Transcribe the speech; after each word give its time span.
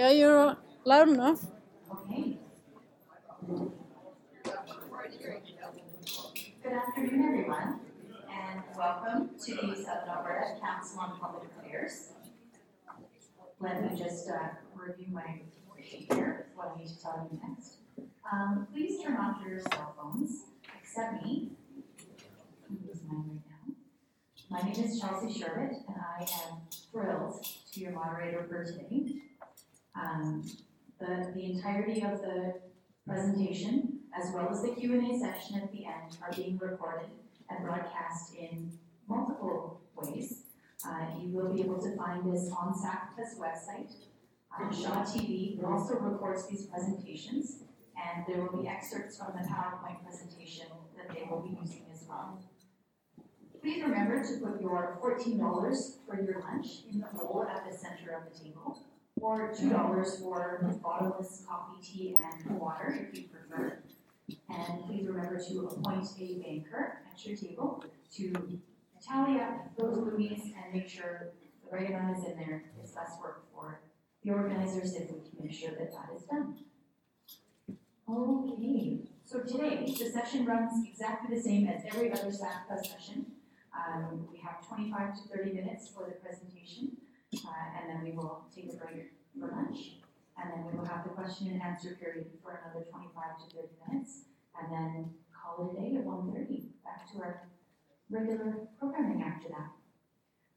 Yeah, 0.00 0.12
you're 0.12 0.56
loud 0.86 1.10
enough. 1.10 1.44
Good 6.62 6.72
afternoon, 6.72 7.22
everyone, 7.22 7.80
and 8.32 8.62
welcome 8.74 9.28
to 9.44 9.54
the 9.56 9.76
Southern 9.76 10.08
Alberta 10.08 10.58
Council 10.58 11.00
on 11.00 11.20
Public 11.20 11.50
Affairs. 11.60 12.12
Let 13.60 13.82
me 13.82 13.98
just 13.98 14.30
uh, 14.30 14.38
review 14.74 15.08
my 15.12 15.42
sheet 15.84 16.10
here, 16.10 16.46
what 16.54 16.72
I 16.74 16.78
need 16.78 16.88
to 16.88 16.98
tell 16.98 17.28
you 17.30 17.38
next. 17.46 17.74
Um, 18.32 18.68
please 18.72 19.02
turn 19.02 19.18
off 19.18 19.42
your 19.46 19.60
cell 19.60 19.94
phones, 20.00 20.44
except 20.80 21.22
me. 21.22 21.50
My 24.48 24.62
name 24.62 24.82
is 24.82 24.98
Chelsea 24.98 25.38
Sherbet, 25.38 25.76
and 25.86 25.96
I 25.98 26.22
am 26.22 26.62
thrilled 26.90 27.44
to 27.44 27.74
be 27.74 27.82
your 27.82 27.92
moderator 27.92 28.46
for 28.48 28.64
today. 28.64 29.24
Um, 29.94 30.44
the, 30.98 31.32
the 31.34 31.44
entirety 31.52 32.02
of 32.02 32.20
the 32.20 32.54
presentation, 33.06 34.00
as 34.18 34.32
well 34.34 34.48
as 34.50 34.62
the 34.62 34.68
Q 34.74 34.94
and 34.94 35.10
A 35.10 35.18
session 35.18 35.56
at 35.56 35.72
the 35.72 35.86
end, 35.86 36.16
are 36.22 36.32
being 36.34 36.58
recorded 36.58 37.10
and 37.48 37.64
broadcast 37.64 38.34
in 38.34 38.72
multiple 39.08 39.80
ways. 39.96 40.44
Uh, 40.86 41.06
you 41.20 41.28
will 41.28 41.52
be 41.52 41.60
able 41.60 41.80
to 41.80 41.96
find 41.96 42.32
this 42.32 42.50
on 42.58 42.72
SACPA's 42.72 43.38
website. 43.38 43.92
Uh, 44.52 44.72
Shaw 44.72 45.04
TV 45.04 45.62
also 45.64 45.94
records 45.98 46.48
these 46.48 46.66
presentations, 46.66 47.62
and 47.96 48.24
there 48.26 48.42
will 48.44 48.62
be 48.62 48.68
excerpts 48.68 49.18
from 49.18 49.32
the 49.34 49.46
PowerPoint 49.46 50.02
presentation 50.04 50.66
that 50.96 51.14
they 51.14 51.26
will 51.30 51.40
be 51.40 51.56
using 51.60 51.84
as 51.92 52.04
well. 52.08 52.42
Please 53.60 53.82
remember 53.82 54.24
to 54.24 54.38
put 54.38 54.60
your 54.60 54.96
fourteen 55.00 55.38
dollars 55.38 55.98
for 56.06 56.20
your 56.20 56.40
lunch 56.40 56.84
in 56.90 57.00
the 57.00 57.06
bowl 57.18 57.46
at 57.48 57.70
the 57.70 57.76
center 57.76 58.12
of 58.12 58.32
the 58.32 58.38
table, 58.42 58.82
or 59.20 59.52
two 59.56 59.70
dollars 59.70 60.18
for 60.18 60.78
bottomless 60.82 61.44
coffee, 61.48 61.80
tea, 61.82 62.16
and 62.16 62.58
water 62.58 63.08
if 63.12 63.18
you 63.18 63.28
prefer. 63.28 63.78
And 64.48 64.84
please 64.86 65.06
remember 65.06 65.38
to 65.38 65.66
appoint 65.66 66.06
a 66.18 66.38
banker 66.42 67.02
at 67.12 67.26
your 67.26 67.36
table 67.36 67.84
to 68.16 68.60
tally 69.06 69.40
up 69.40 69.76
those 69.76 69.96
louis 69.96 70.40
and 70.56 70.74
make 70.74 70.88
sure 70.88 71.32
the 71.64 71.76
right 71.76 71.88
amount 71.90 72.18
is 72.18 72.24
in 72.24 72.36
there. 72.38 72.64
It's 72.82 72.94
less 72.94 73.12
work 73.20 73.44
for 73.52 73.80
the 74.24 74.30
organizers 74.30 74.94
if 74.94 75.10
we 75.10 75.20
can 75.20 75.44
make 75.44 75.52
sure 75.52 75.70
that 75.70 75.92
that 75.92 76.10
is 76.16 76.24
done. 76.24 76.56
Okay, 78.08 78.98
so 79.24 79.40
today, 79.40 79.84
the 79.86 80.10
session 80.10 80.44
runs 80.44 80.86
exactly 80.86 81.36
the 81.36 81.42
same 81.42 81.68
as 81.68 81.82
every 81.86 82.12
other 82.12 82.30
SACPA 82.30 82.84
session. 82.84 83.26
Um, 83.72 84.26
we 84.32 84.38
have 84.38 84.66
twenty-five 84.66 85.14
to 85.14 85.28
thirty 85.28 85.52
minutes 85.52 85.88
for 85.94 86.04
the 86.06 86.12
presentation, 86.14 86.96
uh, 87.34 87.78
and 87.78 87.88
then 87.88 88.02
we 88.04 88.12
will 88.12 88.44
take 88.54 88.72
a 88.72 88.76
break 88.76 89.12
for 89.38 89.48
lunch. 89.48 90.00
And 90.36 90.52
then 90.52 90.64
we 90.64 90.78
will 90.78 90.86
have 90.86 91.04
the 91.04 91.10
question 91.10 91.48
and 91.48 91.62
answer 91.62 91.96
period 92.00 92.26
for 92.42 92.62
another 92.64 92.86
twenty-five 92.90 93.36
to 93.38 93.56
thirty 93.56 93.76
minutes, 93.86 94.24
and 94.56 94.72
then 94.72 95.10
call 95.36 95.68
it 95.68 95.76
a 95.76 95.80
day 95.80 95.96
at 95.96 96.04
1:30. 96.04 96.68
back 96.82 97.10
to 97.12 97.18
our 97.20 97.48
regular 98.08 98.68
programming 98.78 99.22
after 99.22 99.48
that. 99.48 99.70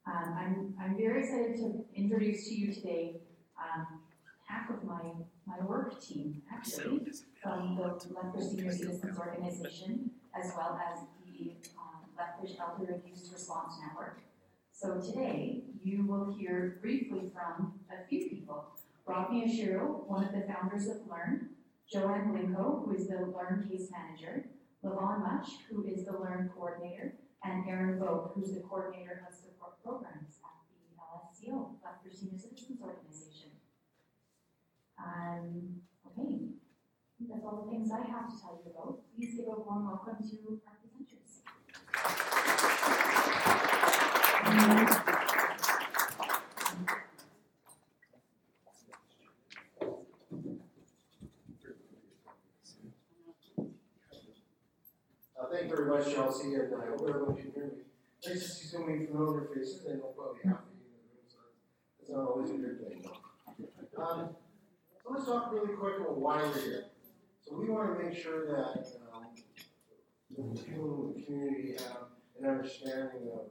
Um, 0.06 0.34
I'm, 0.38 0.74
I'm 0.82 0.98
very 0.98 1.24
excited 1.24 1.56
to 1.58 1.86
introduce 1.96 2.48
to 2.50 2.56
you 2.56 2.74
today, 2.74 3.22
um, 3.58 4.02
half 4.48 4.70
of 4.70 4.84
my, 4.84 5.02
my 5.46 5.64
work 5.66 6.02
team, 6.02 6.42
actually, 6.52 7.00
from 7.42 7.76
the 7.78 7.84
Lethbridge 8.14 8.44
Senior 8.50 8.72
Citizens 8.72 9.18
Organization, 9.18 10.12
as 10.38 10.52
well 10.58 10.78
as 10.92 11.00
the 11.26 11.54
um, 11.78 12.04
Lethbridge 12.18 12.58
Elder 12.60 12.96
Abuse 12.96 13.30
Response 13.32 13.76
Network. 13.86 14.20
So 14.76 15.00
today, 15.00 15.62
you 15.84 16.06
will 16.08 16.36
hear 16.36 16.80
briefly 16.82 17.32
from 17.32 17.74
a 17.92 18.08
few 18.10 18.28
people. 18.28 18.66
Rob 19.06 19.30
Miyashiro, 19.30 20.08
one 20.08 20.24
of 20.26 20.34
the 20.34 20.42
founders 20.42 20.88
of 20.88 20.98
Learn, 21.08 21.50
Joanne 21.90 22.34
Blinko, 22.34 22.84
who 22.84 22.96
is 22.96 23.08
the 23.08 23.18
Learn 23.18 23.68
case 23.70 23.90
manager, 23.92 24.46
Levon 24.84 25.20
Much, 25.22 25.48
who 25.70 25.86
is 25.86 26.06
the 26.06 26.14
Learn 26.14 26.50
coordinator, 26.56 27.14
and 27.44 27.70
Aaron 27.70 28.00
Vogt, 28.00 28.32
who's 28.34 28.56
the 28.56 28.62
coordinator 28.62 29.24
of 29.30 29.36
support 29.36 29.82
programs 29.84 30.40
at 30.44 30.58
the 30.68 30.98
LSCO, 31.00 31.76
Lethbridge 31.86 32.16
Senior 32.16 32.40
Citizens 32.40 32.82
Organization. 32.82 33.52
Um, 34.98 35.82
okay, 36.08 36.50
that's 37.30 37.46
all 37.46 37.64
the 37.64 37.72
things 37.72 37.92
I 37.92 38.10
have 38.10 38.28
to 38.28 38.42
tell 38.42 38.60
you 38.66 38.72
about. 38.72 39.02
Please 39.16 39.36
give 39.36 39.46
a 39.48 39.52
warm 39.52 39.86
welcome 39.86 40.18
to 40.18 40.60
our 40.66 40.76
presenters. 40.82 42.53
Thank 44.54 44.90
you 55.70 55.76
very 55.76 55.88
much, 55.88 56.14
Chelsea, 56.14 56.54
and 56.56 56.74
I 56.74 56.88
hope 56.88 57.02
everyone 57.08 57.36
can 57.36 57.52
hear 57.52 57.66
me. 57.66 57.72
Nice 58.28 58.42
to 58.42 58.48
see 58.50 58.68
so 58.68 58.80
many 58.80 59.06
familiar 59.06 59.48
faces, 59.54 59.86
I'll 60.04 60.10
probably 60.12 60.40
of 60.42 60.44
you 60.44 60.44
in 60.44 60.50
the 60.50 60.50
room, 60.50 60.58
so 61.28 61.38
that's 62.00 62.12
not 62.12 62.26
always 62.28 62.50
a 62.50 62.54
good 62.54 62.80
thing. 62.80 63.06
Um, 63.98 64.30
so 65.04 65.12
let's 65.14 65.26
talk 65.26 65.52
really 65.52 65.74
quick 65.76 65.98
about 65.98 66.18
why 66.18 66.42
we're 66.44 66.60
here. 66.60 66.86
So 67.42 67.56
we 67.56 67.70
want 67.70 67.98
to 67.98 68.04
make 68.04 68.16
sure 68.18 68.46
that, 68.48 68.86
um, 69.14 69.26
the 70.30 70.62
people 70.62 71.14
in 71.16 71.20
the 71.20 71.26
community 71.26 71.76
have 71.78 72.08
an 72.40 72.46
understanding 72.50 73.30
of, 73.34 73.42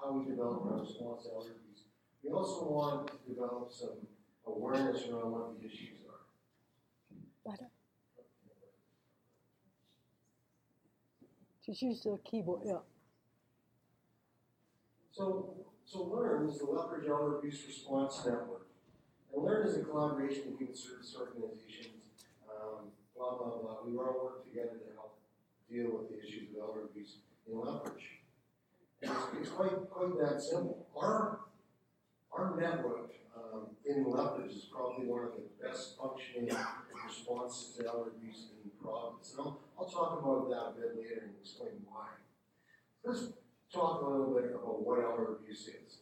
how 0.00 0.12
we 0.12 0.30
develop 0.30 0.62
our 0.64 0.80
response 0.80 1.24
to 1.24 1.30
elder. 1.34 1.56
We 2.22 2.30
also 2.30 2.64
want 2.70 3.08
to 3.08 3.34
develop 3.34 3.72
some 3.72 4.06
awareness 4.46 5.08
around 5.08 5.32
what 5.32 5.60
the 5.60 5.66
issues 5.66 5.98
are. 6.08 6.20
Just 11.64 11.82
use 11.82 12.02
the 12.02 12.18
keyboard, 12.24 12.62
yeah. 12.64 12.78
So, 15.12 15.54
so 15.84 16.04
LEARN 16.04 16.48
is 16.48 16.58
the 16.58 16.64
Lethbridge 16.64 17.08
Elder 17.08 17.38
Abuse 17.38 17.62
Response 17.66 18.24
Network. 18.24 18.68
And 19.34 19.44
LEARN 19.44 19.66
is 19.66 19.76
a 19.76 19.84
collaboration 19.84 20.52
between 20.52 20.74
service 20.74 21.14
organizations, 21.18 22.24
um, 22.48 22.88
blah, 23.14 23.36
blah, 23.36 23.58
blah. 23.58 23.76
We 23.84 23.96
all 23.98 24.16
work 24.22 24.44
together 24.44 24.78
to 24.80 24.94
help 24.96 25.18
deal 25.70 25.98
with 25.98 26.08
the 26.08 26.24
issues 26.24 26.56
of 26.56 26.62
elder 26.62 26.84
abuse 26.84 27.18
in 27.46 27.60
Lethbridge. 27.60 28.17
And 29.02 29.12
it's, 29.40 29.50
quite, 29.50 29.70
quite 29.90 30.18
that 30.20 30.42
simple. 30.42 30.86
Our, 30.96 31.40
our 32.32 32.60
network, 32.60 33.12
um, 33.36 33.66
in 33.86 34.04
Lethbridge 34.04 34.52
is 34.52 34.66
probably 34.72 35.06
one 35.06 35.24
of 35.24 35.32
the 35.32 35.46
best 35.62 35.96
functioning 35.96 36.50
responses 37.06 37.76
to 37.76 37.90
abuse 37.90 38.50
in 38.52 38.70
the 38.70 38.74
province. 38.82 39.32
And 39.32 39.46
I'll, 39.46 39.60
I'll 39.78 39.88
talk 39.88 40.20
about 40.20 40.48
that 40.50 40.64
a 40.68 40.72
bit 40.74 40.96
later 40.98 41.22
and 41.24 41.34
explain 41.40 41.80
why. 41.86 42.08
Let's 43.04 43.32
talk 43.72 44.02
a 44.02 44.10
little 44.10 44.34
bit 44.34 44.50
about 44.50 44.84
what 44.84 44.98
elder 45.04 45.36
abuse 45.36 45.68
is. 45.68 45.98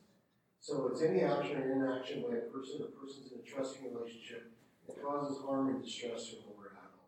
So 0.60 0.88
it's 0.90 1.02
any 1.02 1.20
action 1.20 1.58
or 1.58 1.72
inaction 1.72 2.22
by 2.22 2.36
a 2.36 2.50
person 2.50 2.80
or 2.82 2.90
persons 2.98 3.32
in 3.32 3.38
a 3.38 3.42
trusting 3.42 3.92
relationship 3.92 4.50
that 4.88 5.02
causes 5.02 5.44
harm 5.44 5.68
or 5.68 5.80
distress 5.80 6.30
to 6.30 6.36
another 6.42 6.74
adult. 6.74 7.06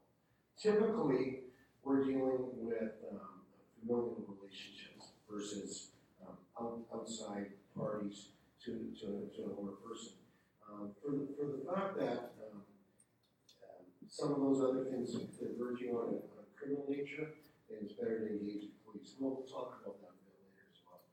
Typically, 0.60 1.41
we're 1.82 2.05
dealing 2.05 2.53
with 2.55 2.93
um, 3.10 3.43
familial 3.81 4.22
relationships 4.28 4.97
versus 5.38 5.91
um, 6.26 6.34
out, 6.59 6.81
outside 6.93 7.47
parties 7.76 8.34
to, 8.65 8.91
to, 8.99 9.31
to 9.31 9.54
person. 9.87 10.19
Um, 10.66 10.91
for, 11.00 11.12
the, 11.15 11.28
for 11.38 11.47
the 11.47 11.62
fact 11.62 11.97
that 11.99 12.34
um, 12.43 12.59
um, 12.59 13.87
some 14.09 14.34
of 14.34 14.41
those 14.41 14.60
other 14.60 14.91
things 14.91 15.15
verging 15.56 15.94
on 15.94 16.10
a, 16.10 16.19
on 16.26 16.43
a 16.43 16.47
criminal 16.59 16.84
nature, 16.91 17.38
it's 17.71 17.94
better 17.94 18.26
to 18.26 18.34
engage 18.34 18.66
the 18.66 18.75
police. 18.82 19.15
We'll 19.19 19.47
talk 19.47 19.78
about 19.78 20.03
that 20.03 20.10
a 20.10 20.21
bit 20.26 20.34
later 20.43 20.66
as 20.75 20.82
well. 20.82 21.06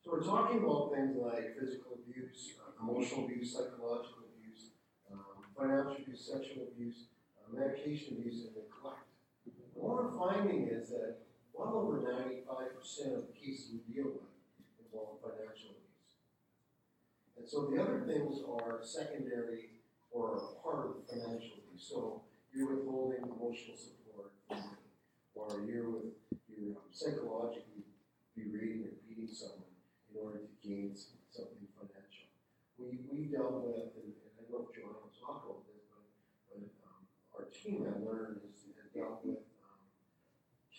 So 0.00 0.16
we're 0.16 0.24
talking 0.24 0.64
about 0.64 0.96
things 0.96 1.12
like 1.20 1.60
physical 1.60 2.00
abuse, 2.00 2.56
uh, 2.56 2.72
emotional 2.80 3.28
abuse, 3.28 3.52
psychological 3.52 4.32
abuse, 4.32 4.72
um, 5.12 5.44
financial 5.52 6.00
abuse, 6.00 6.24
sexual 6.24 6.72
abuse, 6.72 7.12
uh, 7.36 7.52
medication 7.52 8.16
abuse, 8.16 8.48
and 8.48 8.56
neglect. 8.56 9.12
And 9.44 9.54
what 9.74 9.94
we're 9.94 10.16
finding 10.16 10.68
is 10.68 10.88
that 10.90 11.23
well 11.54 11.74
over 11.78 12.02
ninety-five 12.02 12.74
percent 12.76 13.14
of 13.14 13.22
the 13.30 13.34
cases 13.38 13.70
we 13.72 13.80
deal 13.94 14.10
with 14.10 14.28
involve 14.82 15.22
financial 15.22 15.78
abuse. 15.78 16.18
And 17.38 17.46
so 17.48 17.70
the 17.70 17.80
other 17.80 18.02
things 18.06 18.42
are 18.42 18.82
secondary 18.82 19.82
or 20.10 20.34
are 20.34 20.54
part 20.62 20.86
of 20.86 20.90
the 20.98 21.04
financial 21.06 21.62
abuse. 21.62 21.86
So 21.86 22.22
you're 22.52 22.74
withholding 22.74 23.22
emotional 23.22 23.74
support, 23.78 24.30
or 25.34 25.48
you're 25.66 25.90
with, 25.90 26.14
you're 26.46 26.78
psychologically 26.90 27.86
berating 28.34 28.86
or 28.86 28.94
beating 29.06 29.30
someone 29.30 29.74
in 30.10 30.14
order 30.18 30.38
to 30.38 30.50
gain 30.62 30.94
something 31.30 31.66
financial. 31.74 32.30
We, 32.78 33.02
we 33.10 33.30
dealt 33.30 33.62
with, 33.62 33.94
and, 33.98 34.14
I 34.38 34.42
know 34.50 34.70
Joanne 34.70 34.98
will 35.02 35.14
talk 35.14 35.46
about 35.46 35.66
this, 35.66 35.82
but, 35.90 36.06
but, 36.50 36.62
um, 36.86 37.02
our 37.34 37.46
team 37.50 37.86
at 37.86 38.02
Learn 38.02 38.38
has, 38.42 38.66
dealt 38.94 39.26
with, 39.26 39.43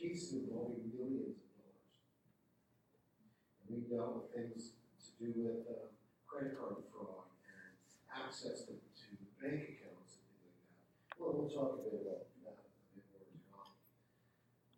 cases 0.05 0.45
involving 0.45 0.93
millions 0.93 1.41
of 1.41 1.49
dollars. 1.57 1.89
And 3.65 3.65
we've 3.73 3.89
dealt 3.89 4.13
with 4.21 4.29
things 4.37 4.77
to 5.01 5.09
do 5.17 5.33
with, 5.33 5.65
uh, 5.65 5.89
credit 6.27 6.59
card 6.59 6.83
fraud, 6.91 7.31
and 7.47 7.73
access 8.11 8.67
to, 8.67 8.73
to 8.75 9.07
bank 9.41 9.79
accounts 9.79 10.19
and 10.19 10.27
things 10.37 10.59
like 10.61 10.77
that. 10.77 11.17
Well, 11.17 11.31
we'll 11.33 11.49
talk 11.49 11.79
a 11.79 11.87
bit 11.87 11.95
about 12.05 12.27
that 12.43 12.59
a 12.59 12.99
bit 12.99 13.07
more 13.15 13.49
well. 13.55 13.71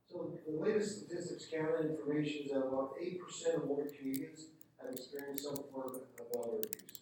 So 0.06 0.38
the 0.46 0.56
latest 0.56 1.10
statistics 1.10 1.48
Canada 1.50 1.90
information 1.90 2.46
is 2.46 2.52
that 2.52 2.64
about 2.64 2.96
eight 3.02 3.20
percent 3.20 3.58
of 3.58 3.70
older 3.70 3.90
Canadians 3.90 4.54
have 4.80 4.94
experienced 4.94 5.44
some 5.44 5.58
form 5.74 5.90
of 5.90 6.06
elder 6.36 6.62
abuse. 6.62 7.02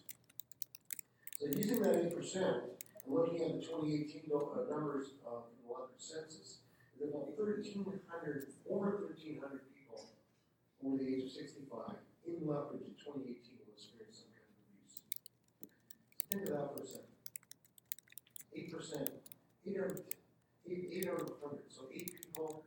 So 1.38 1.46
using 1.52 1.82
that 1.82 2.00
eight 2.00 2.16
percent, 2.16 2.80
and 3.04 3.14
looking 3.14 3.42
at 3.44 3.60
the 3.60 3.66
twenty 3.66 3.94
eighteen 3.94 4.24
numbers 4.32 5.20
uh, 5.20 5.44
from 5.44 5.92
the 5.92 6.00
census, 6.00 6.64
about 7.02 7.36
thirteen 7.36 7.84
hundred, 8.08 8.52
over 8.70 8.98
thirteen 9.00 9.40
hundred 9.40 9.68
people 9.74 10.08
over 10.84 10.96
the 10.96 11.08
age 11.08 11.24
of 11.24 11.32
sixty-five 11.32 11.98
in 12.26 12.46
Lethbridge 12.46 12.86
in 12.86 12.94
twenty 13.00 13.36
eighteen 13.36 13.58
will 13.60 13.72
experience 13.74 14.24
some 14.24 14.32
kind 14.32 14.46
of 14.46 14.56
abuse. 14.62 14.94
Think 16.30 16.42
of 16.46 16.50
that 16.54 16.66
for 16.72 16.82
a 16.82 16.86
second. 16.86 17.14
Eight 18.56 18.72
percent, 18.72 19.10
eight 19.68 19.76
out 19.76 19.92
of, 19.92 20.00
eight, 20.64 20.88
eight 20.92 21.08
out 21.10 21.20
of 21.20 21.36
hundred, 21.42 21.68
so 21.68 21.90
eight 21.92 22.08
people, 22.16 22.64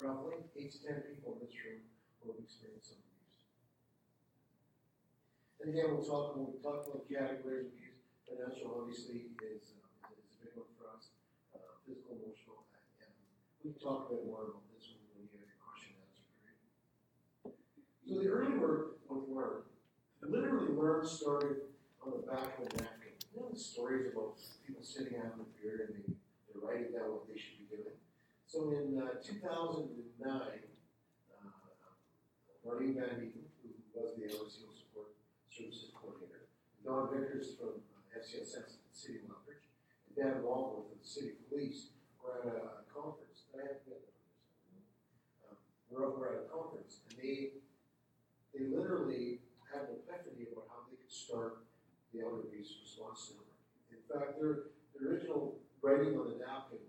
roughly, 0.00 0.40
eight 0.56 0.72
to 0.72 0.78
ten 0.80 1.02
people 1.10 1.36
in 1.36 1.44
this 1.44 1.56
room 1.60 1.84
will 2.22 2.32
have 2.32 2.40
experienced 2.40 2.94
some 2.94 3.02
abuse. 3.02 3.36
And 5.60 5.74
again, 5.74 5.90
we'll 5.90 6.06
talk, 6.06 6.38
when 6.38 6.54
we 6.54 6.62
talk 6.62 6.86
about 6.86 7.10
categories 7.10 7.66
of 7.66 7.74
abuse, 7.74 7.98
financial 8.22 8.70
obviously 8.78 9.34
is, 9.42 9.74
uh, 9.74 10.14
is 10.14 10.22
a 10.30 10.46
big 10.46 10.54
one 10.54 10.70
for 10.78 10.86
us, 10.94 11.10
uh, 11.50 11.58
physical, 11.82 12.14
emotional, 12.22 12.45
we 13.64 13.72
can 13.72 13.80
talk 13.80 14.08
a 14.10 14.14
bit 14.14 14.26
more 14.26 14.52
about 14.52 14.66
this 14.74 14.94
when 15.14 15.24
you 15.24 15.30
have 15.32 15.46
your 15.46 15.60
question 15.62 15.96
and 15.96 16.06
answer 16.06 16.24
period. 16.38 16.60
So 18.04 18.20
the 18.20 18.28
early 18.28 18.58
work 18.58 18.98
with 19.08 19.28
Learn, 19.28 19.66
literally 20.22 20.74
Learn 20.74 21.06
started 21.06 21.70
on 22.02 22.20
the 22.20 22.24
back 22.26 22.58
of 22.58 22.66
a 22.66 22.82
napkin. 22.82 23.16
You 23.34 23.40
know 23.42 23.50
the 23.52 23.58
stories 23.58 24.06
about 24.12 24.38
people 24.66 24.82
sitting 24.82 25.18
out 25.18 25.34
in 25.36 25.44
the 25.44 25.50
beer 25.58 25.88
and 25.88 25.98
they, 25.98 26.14
they're 26.46 26.62
writing 26.62 26.92
down 26.94 27.12
what 27.12 27.28
they 27.28 27.38
should 27.38 27.58
be 27.58 27.68
doing. 27.68 27.98
So 28.46 28.70
in 28.70 28.94
uh, 28.94 29.18
2009, 29.18 29.98
uh, 30.22 30.46
Marlene 32.62 32.94
Van 32.94 33.18
who 33.18 33.74
was 33.92 34.14
the 34.14 34.30
LSU 34.30 34.70
Support 34.70 35.18
Services 35.50 35.90
Coordinator, 35.90 36.46
Dawn 36.84 37.10
Vickers 37.10 37.58
from 37.58 37.82
uh, 37.90 38.18
FCSS, 38.18 38.78
City 38.94 39.26
of 39.26 39.34
Lethbridge, 39.34 39.66
and 40.06 40.14
Dan 40.14 40.42
Walworth 40.46 40.94
of 40.94 40.98
the 41.02 41.08
City 41.08 41.34
Police 41.50 41.90
were 42.22 42.38
at 42.38 42.54
a 42.54 42.86
conference. 42.86 43.25
Have 43.56 43.80
to? 43.88 43.96
Um, 45.48 45.56
we're 45.88 46.04
over 46.04 46.28
at 46.28 46.44
a 46.44 46.46
conference, 46.52 47.00
and 47.08 47.16
they 47.18 47.56
they 48.52 48.68
literally 48.68 49.40
had 49.72 49.88
an 49.92 50.00
epiphany 50.04 50.48
about 50.52 50.68
how 50.68 50.84
they 50.88 50.96
could 50.96 51.12
start 51.12 51.64
the 52.12 52.24
elder 52.24 52.48
abuse 52.48 52.80
response 52.80 53.32
network. 53.32 53.56
In 53.92 54.00
fact, 54.08 54.40
their, 54.40 54.72
their 54.96 55.12
original 55.12 55.60
writing 55.82 56.16
on 56.16 56.32
the 56.32 56.40
napkin 56.40 56.80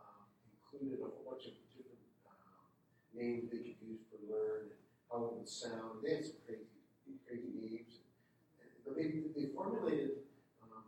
um, 0.00 0.28
included 0.52 1.00
a 1.00 1.08
whole 1.08 1.24
bunch 1.24 1.48
of 1.48 1.56
different 1.72 2.04
um, 2.28 2.68
names 3.16 3.48
they 3.48 3.72
could 3.72 3.80
use 3.80 4.04
for 4.12 4.20
learn 4.28 4.68
and 4.72 4.80
how 5.08 5.28
it 5.28 5.40
would 5.40 5.48
sound. 5.48 6.04
They 6.04 6.20
had 6.20 6.24
some 6.24 6.40
crazy, 6.44 6.68
crazy 7.24 7.52
names. 7.56 8.04
But 8.84 9.00
they, 9.00 9.32
they 9.32 9.48
formulated 9.56 10.28
um, 10.60 10.84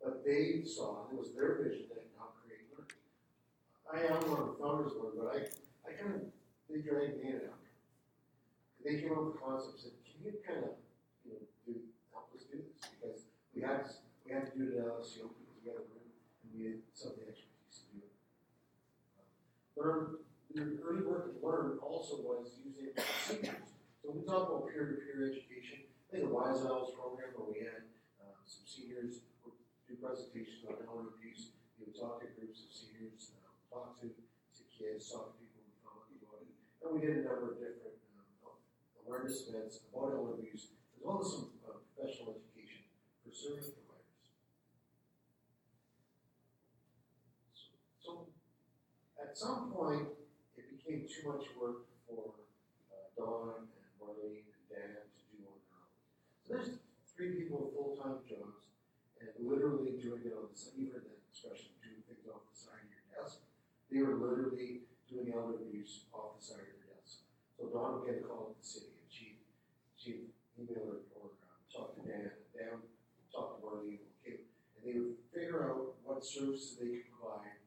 what 0.00 0.24
they 0.24 0.60
saw, 0.68 1.08
and 1.08 1.16
it 1.16 1.20
was 1.20 1.32
their 1.32 1.56
vision 1.64 1.88
that 1.88 2.04
how 2.20 2.36
create 2.44 2.68
learning. 2.76 3.00
I 3.88 4.12
am 4.12 4.20
one 4.28 4.44
of 4.44 4.48
the 4.52 4.53
founders 4.64 4.96
Learn, 4.96 5.12
but 5.20 5.28
I, 5.28 5.38
I 5.84 5.92
kind 5.92 6.16
of, 6.16 6.22
they 6.72 6.80
dragged 6.80 7.20
me 7.20 7.36
in 7.36 7.44
out. 7.52 7.60
They 8.80 8.96
came 9.04 9.12
up 9.12 9.28
with 9.28 9.40
concepts 9.40 9.84
that 9.84 9.92
can 10.00 10.16
you 10.24 10.32
kind 10.40 10.64
of, 10.64 10.80
you 11.28 11.36
know, 11.36 11.44
do, 11.68 11.72
help 12.16 12.32
us 12.32 12.48
do 12.48 12.64
this? 12.64 12.88
Because 12.88 13.28
we 13.52 13.60
had, 13.60 13.84
to- 13.84 14.00
we 14.24 14.32
had 14.32 14.48
to 14.48 14.52
do 14.56 14.72
it 14.72 14.80
at 14.80 14.88
LSU 14.88 15.28
because 15.28 15.52
we 15.60 15.68
had 15.68 15.76
a 15.76 15.84
room 15.84 16.08
and 16.08 16.48
we 16.56 16.60
had 16.64 16.80
some 16.96 17.12
of 17.12 17.20
the 17.20 17.28
expertise 17.28 17.84
to 17.84 17.84
do 17.92 18.00
it. 18.08 18.12
Learn, 19.76 20.24
the 20.56 20.80
early 20.80 21.04
work 21.04 21.28
at 21.28 21.36
Learn 21.44 21.76
also 21.84 22.24
was 22.24 22.56
using 22.64 22.88
seniors. 22.96 23.68
So 24.00 24.12
we 24.16 24.24
talk 24.24 24.48
about 24.48 24.68
peer-to-peer 24.68 25.28
education, 25.32 25.88
I 25.88 26.20
think 26.20 26.28
the 26.28 26.32
Wise 26.32 26.64
Owls 26.64 26.92
program 26.96 27.36
where 27.36 27.48
we 27.52 27.64
had 27.64 27.88
uh, 28.20 28.36
some 28.48 28.64
seniors 28.68 29.24
do 29.88 29.96
presentations 30.00 30.64
on 30.68 30.80
elder 30.88 31.12
abuse. 31.16 31.52
You 31.76 31.88
would 31.88 31.96
talk 31.96 32.20
to 32.20 32.28
groups 32.36 32.64
of 32.64 32.70
seniors, 32.72 33.32
uh, 33.40 33.48
talk 33.72 33.96
to, 34.00 34.12
to 34.12 34.23
kids, 34.84 35.08
talk 35.08 35.32
to 35.32 35.40
people 35.40 35.64
who 35.64 36.28
it. 36.36 36.52
And 36.84 36.92
we 36.92 37.00
did 37.00 37.24
a 37.24 37.24
number 37.24 37.56
of 37.56 37.56
different 37.56 37.96
um, 38.44 38.60
awareness 39.00 39.48
events 39.48 39.80
about 39.88 40.12
elder 40.12 40.36
abuse, 40.36 40.76
as 40.92 41.00
well 41.00 41.24
as 41.24 41.32
some 41.32 41.56
uh, 41.64 41.80
professional 41.96 42.36
education 42.36 42.84
for 43.24 43.32
service 43.32 43.72
providers. 43.72 44.28
So, 47.56 47.72
so 47.96 48.10
at 49.16 49.32
some 49.32 49.72
point, 49.72 50.12
it 50.60 50.68
became 50.68 51.08
too 51.08 51.32
much 51.32 51.48
work 51.56 51.88
for 52.04 52.36
uh, 52.92 53.08
Dawn 53.16 53.64
and 53.64 53.88
Marlene 53.96 54.44
and 54.52 54.64
Dan 54.68 55.08
to 55.08 55.22
do 55.32 55.48
on 55.48 55.56
their 55.64 55.80
own. 55.80 55.88
So 56.44 56.48
there's 56.60 56.76
three 57.16 57.40
people 57.40 57.64
with 57.64 57.72
full-time 57.72 58.20
jobs 58.28 58.68
and 59.16 59.32
literally 59.40 59.96
doing 59.96 60.20
it 60.28 60.36
on 60.36 60.52
the 60.52 60.52
side, 60.52 60.76
heard 60.92 61.08
that 61.08 61.24
expression, 61.32 61.72
doing 61.80 62.04
things 62.04 62.28
off 62.28 62.44
the 62.44 62.52
side 62.52 62.84
of 62.84 62.92
your 62.92 63.08
desk. 63.08 63.40
They 63.90 64.02
were 64.02 64.14
literally 64.18 64.86
doing 65.08 65.32
elder 65.32 65.60
abuse 65.60 66.06
off 66.12 66.38
the 66.38 66.44
side 66.44 66.66
of 66.66 66.74
their 66.74 66.96
desk. 66.96 67.26
So 67.56 67.70
Dawn 67.70 68.00
would 68.00 68.06
get 68.06 68.20
a 68.20 68.26
call 68.26 68.54
at 68.54 68.60
the 68.60 68.66
city 68.66 68.94
and 68.98 69.08
she, 69.08 69.38
she'd 69.94 70.34
email 70.58 70.84
her 70.86 71.00
or 71.14 71.36
uh, 71.44 71.58
talk 71.70 71.94
to 71.96 72.02
Dan, 72.02 72.32
and 72.34 72.50
Dan 72.54 72.82
would 72.82 73.30
talk 73.30 73.58
to 73.58 73.66
Marlene, 73.66 74.02
okay, 74.22 74.46
and 74.74 74.82
they 74.82 74.98
would 74.98 75.20
figure 75.30 75.70
out 75.70 75.94
what 76.02 76.24
services 76.24 76.76
they 76.80 77.04
could 77.04 77.10
provide 77.14 77.64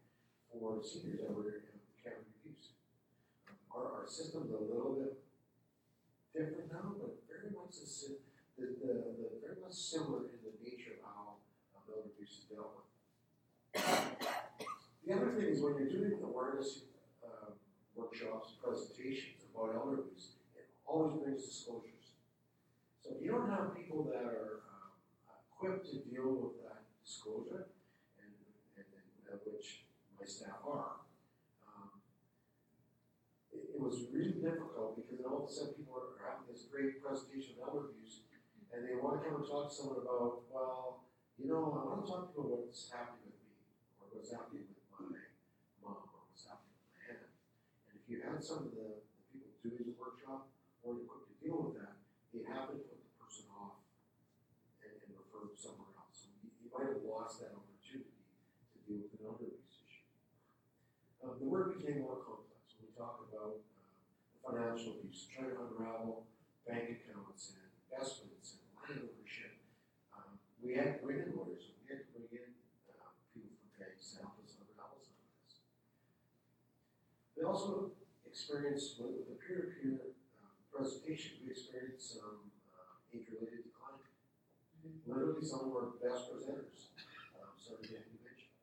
for 0.52 0.82
seniors 0.84 1.22
that 1.22 1.32
were 1.36 1.62
in 1.70 1.80
county 2.02 2.26
abuse. 2.42 2.74
Um, 3.50 3.56
Our, 3.70 4.02
our 4.02 4.08
system's 4.08 4.52
a 4.52 4.58
little 4.58 4.96
bit 4.98 5.22
different 6.34 6.72
now, 6.72 6.96
but 6.98 7.22
very 7.28 7.54
much 7.54 7.78
the, 7.78 8.18
the, 8.58 8.66
the, 8.82 8.94
the, 9.18 9.28
very 9.44 9.60
much 9.62 9.74
similar 9.74 10.34
in 10.34 10.40
the 10.42 10.54
nature 10.64 10.98
of 10.98 11.06
how 11.06 11.38
um, 11.76 11.84
elder 11.88 12.10
abuse 12.10 12.42
is 12.42 12.46
dealt 12.50 12.74
with. 12.74 14.47
The 15.08 15.16
other 15.16 15.32
thing 15.32 15.48
is 15.48 15.64
when 15.64 15.80
you're 15.80 15.88
doing 15.88 16.20
awareness 16.20 16.84
um, 17.24 17.56
workshops, 17.96 18.60
presentations 18.60 19.48
about 19.48 19.72
elder 19.72 20.04
abuse, 20.04 20.36
it 20.52 20.68
always 20.84 21.16
brings 21.24 21.48
disclosures. 21.48 22.12
So 23.00 23.16
if 23.16 23.24
you 23.24 23.32
don't 23.32 23.48
have 23.48 23.72
people 23.72 24.04
that 24.12 24.28
are 24.28 24.68
um, 24.68 24.92
equipped 25.48 25.88
to 25.96 26.04
deal 26.04 26.52
with 26.52 26.60
that 26.60 26.92
disclosure, 27.00 27.72
and, 28.20 28.36
and, 28.76 28.84
and 28.84 29.08
uh, 29.32 29.40
which 29.48 29.88
my 30.20 30.28
staff 30.28 30.60
are, 30.68 31.08
um, 31.64 32.04
it, 33.56 33.64
it 33.64 33.80
was 33.80 34.12
really 34.12 34.44
difficult 34.44 35.00
because 35.00 35.24
all 35.24 35.48
of 35.48 35.48
a 35.48 35.54
sudden 35.56 35.80
people 35.80 36.04
are 36.04 36.20
having 36.20 36.52
this 36.52 36.68
great 36.68 37.00
presentation 37.00 37.56
of 37.64 37.72
elder 37.72 37.96
abuse, 37.96 38.28
and 38.76 38.84
they 38.84 39.00
want 39.00 39.16
to 39.16 39.24
come 39.24 39.40
and 39.40 39.48
talk 39.48 39.72
to 39.72 39.74
someone 39.74 40.04
about, 40.04 40.44
well, 40.52 41.08
you 41.40 41.48
know, 41.48 41.64
I 41.80 41.96
want 41.96 42.04
to 42.04 42.12
talk 42.12 42.28
to 42.28 42.36
you 42.36 42.44
about 42.44 42.68
what's 42.68 42.92
happening 42.92 43.32
with 43.32 43.40
me, 43.40 43.56
or 44.04 44.12
what's 44.12 44.36
happening 44.36 44.68
with 44.68 44.84
my 44.92 45.16
mom, 45.80 46.12
or 46.12 46.28
what's 46.28 46.44
happening 46.44 46.76
with 46.76 46.92
my 46.92 47.02
aunt. 47.16 47.32
And 47.88 47.96
if 48.08 48.16
you 48.16 48.24
had 48.24 48.40
some 48.40 48.64
of 48.64 48.72
the, 48.72 49.04
the 49.36 49.36
people 49.36 49.52
doing 49.68 49.92
the 49.92 50.00
workshop 50.00 50.48
weren't 50.80 51.04
equipped 51.04 51.28
to 51.28 51.36
deal 51.44 51.60
with 51.60 51.76
that, 51.76 52.00
they 52.32 52.40
have 52.48 52.72
to 52.72 52.80
put 52.80 53.04
the 53.04 53.12
person 53.20 53.52
off 53.52 53.84
and, 54.80 54.96
and 54.96 55.12
refer 55.12 55.52
them 55.52 55.60
somewhere 55.60 55.92
else. 56.00 56.24
So 56.24 56.32
you, 56.40 56.48
you 56.56 56.72
might 56.72 56.88
have 56.88 57.04
lost 57.04 57.44
that 57.44 57.52
opportunity 57.52 58.16
to 58.16 58.78
deal 58.88 59.04
with 59.04 59.20
an 59.20 59.28
abuse 59.28 59.76
issue. 59.84 60.08
Um, 61.20 61.36
the 61.36 61.52
work 61.52 61.76
became 61.76 62.00
more 62.00 62.24
complex 62.24 62.80
when 62.80 62.88
we 62.88 62.96
talk 62.96 63.28
about 63.28 63.60
uh, 63.76 63.92
financial 64.40 65.04
abuse, 65.04 65.28
trying 65.28 65.52
to 65.52 65.68
unravel 65.68 66.32
bank 66.64 66.88
accounts 67.04 67.60
and 67.60 67.68
investments 67.92 68.56
and 68.56 68.64
land 68.80 69.04
ownership. 69.04 69.60
Um, 70.16 70.40
we 70.64 70.80
had 70.80 70.96
to 70.96 71.04
bring 71.04 71.28
in 71.28 71.36
lawyers, 71.36 71.76
we 71.76 71.92
had 71.92 72.08
to 72.08 72.10
bring 72.16 72.32
in 72.32 72.56
uh, 72.88 73.12
people 73.36 73.52
from 73.60 73.68
banks 73.76 74.16
to 74.16 74.24
help 74.24 74.40
us 74.40 74.56
unravel 74.56 75.04
some 75.04 75.20
of 75.20 75.28
this. 75.44 75.60
We 77.36 77.44
also 77.44 77.97
experienced 78.38 79.02
with, 79.02 79.26
the 79.26 79.34
peer-to-peer 79.42 80.14
um, 80.46 80.54
presentation, 80.70 81.42
we 81.42 81.50
experienced 81.50 82.22
some 82.22 82.54
uh, 82.70 83.02
age-related 83.10 83.66
decline. 83.66 83.98
Literally, 85.10 85.42
some 85.42 85.66
of 85.66 85.74
our 85.74 85.98
best 85.98 86.30
presenters 86.30 86.94
um, 87.34 87.58
started 87.58 87.90
getting 87.90 88.14
dementia. 88.14 88.54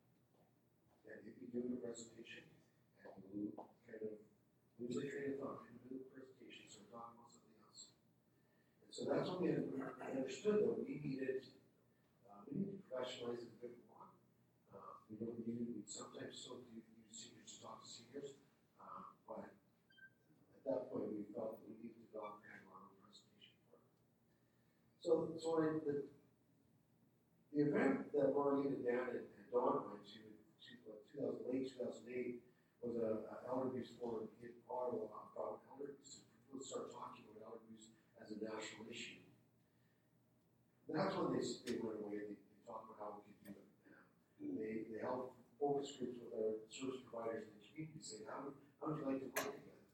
And 1.10 1.26
they'd 1.26 1.42
be 1.42 1.50
doing 1.50 1.74
a 1.74 1.82
presentation, 1.82 2.46
and 3.02 3.18
would 3.34 3.58
kind 3.82 3.98
of 3.98 4.22
lose 4.78 4.94
their 4.94 5.10
train 5.10 5.34
of 5.34 5.42
thought, 5.42 5.66
and 5.66 5.74
do 5.82 5.98
the 5.98 6.06
presentation, 6.06 6.70
so 6.70 6.86
talking 6.94 7.18
about 7.18 7.34
something 7.34 7.58
else. 7.66 7.98
And 8.78 8.94
so 8.94 9.10
that's 9.10 9.26
when 9.34 9.58
we 9.74 9.82
understood 9.82 10.70
that 10.70 10.78
we 10.78 11.02
needed, 11.02 11.50
uh, 12.30 12.46
we 12.46 12.62
needed 12.62 12.78
to 12.78 12.86
professionalize 12.86 13.42
it 13.42 13.50
a 13.50 13.74
bit 13.74 13.74
more. 13.90 14.06
Uh, 14.70 15.02
we 15.10 15.18
don't 15.18 15.34
need, 15.42 15.82
sometimes 15.82 16.38
still 16.38 16.62
do 16.62 16.78
use 16.78 17.10
seniors 17.10 17.58
to 17.58 17.66
talk 17.66 17.82
to 17.82 17.90
seniors, 17.90 18.38
uh, 18.78 19.10
but 19.26 19.50
at 19.50 20.72
that 20.72 20.88
point, 20.88 21.12
we 21.12 21.28
felt 21.36 21.60
that 21.60 21.68
we 21.68 21.76
needed 21.76 21.92
to 21.92 22.08
develop 22.08 22.40
kind 22.40 22.64
of 22.64 22.72
our 22.72 22.88
own 22.88 22.96
presentation 23.04 23.52
for 23.68 23.76
it. 23.76 23.84
So, 25.04 25.28
so 25.36 25.60
the, 25.84 26.08
the 27.52 27.60
event 27.60 28.08
that 28.16 28.32
Marlene 28.32 28.72
and 28.72 28.80
Dan 28.80 29.04
and 29.12 29.28
and 29.36 29.46
Dawn 29.52 29.92
went 29.92 30.00
to, 30.00 30.24
thousand 31.12 31.44
eight, 31.52 31.68
two 31.68 31.76
thousand 31.76 32.08
eight, 32.08 32.40
was 32.80 32.96
a, 32.96 33.28
a 33.28 33.34
elder 33.44 33.68
abuse 33.68 33.92
forum 34.00 34.32
in 34.40 34.56
Ottawa 34.64 35.12
about 35.36 35.60
elder 35.68 35.92
abuse. 35.92 36.24
People 36.48 36.64
start 36.64 36.88
talking 36.88 37.28
about 37.28 37.52
elder 37.52 37.68
abuse 37.68 37.92
as 38.16 38.32
a 38.32 38.40
national 38.48 38.88
issue. 38.88 39.20
That's 40.88 41.12
when 41.20 41.36
they, 41.36 41.44
they 41.44 41.76
went 41.84 42.00
away, 42.00 42.24
they, 42.24 42.40
they 42.40 42.58
talked 42.64 42.88
about 42.88 42.96
how 42.96 43.08
we 43.20 43.28
could 43.28 43.38
do 43.44 43.52
it. 43.60 43.68
Uh, 43.92 44.00
They, 44.40 44.88
they 44.88 45.04
held 45.04 45.36
focus 45.60 46.00
groups 46.00 46.16
with 46.16 46.32
our 46.32 46.64
service 46.72 47.04
providers 47.04 47.44
in 47.50 47.60
the 47.60 47.64
community, 47.68 48.00
saying, 48.00 48.24
how 48.24 48.56
how 48.80 48.88
would 48.88 49.04
you 49.04 49.06
like 49.10 49.20
to 49.20 49.28
work 49.28 49.52
together? 49.52 49.84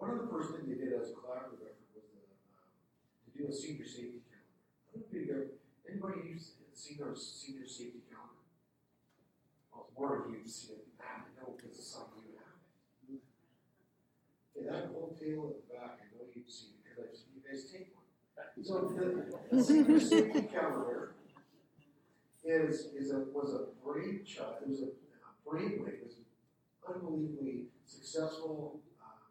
One 0.00 0.16
of 0.16 0.18
the 0.24 0.28
first 0.32 0.56
things 0.56 0.64
they 0.64 0.80
did 0.80 0.96
as 0.96 1.12
a 1.12 1.18
collaborative 1.18 1.60
effort 1.60 1.92
was 1.92 2.08
uh, 2.14 2.24
um, 2.24 2.72
to 2.72 3.20
do 3.36 3.48
a 3.48 3.52
senior 3.52 3.86
safety 3.86 4.22
calendar. 4.28 4.52
I 4.88 4.98
don't 4.98 5.00
know 5.00 5.06
if 5.08 5.12
you 5.12 5.32
ever, 5.32 5.46
anybody 5.88 6.28
use 6.28 6.52
senior, 6.72 7.14
senior 7.16 7.66
safety 7.66 8.02
calendar? 8.08 8.44
Well, 9.72 9.88
more 9.96 10.24
of 10.24 10.30
you 10.30 10.46
seen 10.46 10.76
it, 10.76 10.86
I 11.00 11.24
know 11.40 11.54
because 11.56 11.78
it's 11.78 11.88
something 11.92 12.22
you 12.28 12.36
have. 12.36 12.58
Okay, 14.52 14.68
that 14.68 14.92
whole 14.92 15.16
table 15.18 15.56
at 15.56 15.64
the 15.64 15.74
back, 15.74 16.00
I 16.00 16.04
know 16.12 16.28
you've 16.34 16.50
seen 16.50 16.76
it, 16.76 16.84
because 16.84 17.08
I've 17.08 17.16
seen 17.16 17.32
you 17.36 17.42
guys 17.44 17.64
take 17.72 17.88
one. 17.96 18.04
So 18.62 18.92
the, 18.94 19.56
the 19.56 19.64
senior 19.64 20.00
safety 20.00 20.42
calendar 20.42 21.14
is, 22.44 22.86
is 22.94 23.10
a, 23.12 23.24
was 23.32 23.54
a 23.54 23.72
brave 23.84 24.26
child, 24.26 24.56
it 24.62 24.68
was 24.68 24.82
a 24.82 24.86
a 24.86 25.48
brave 25.48 25.80
way, 25.80 25.90
it 25.90 26.02
was 26.04 26.16
unbelievably 26.88 27.66
successful, 27.86 28.80
um, 29.00 29.30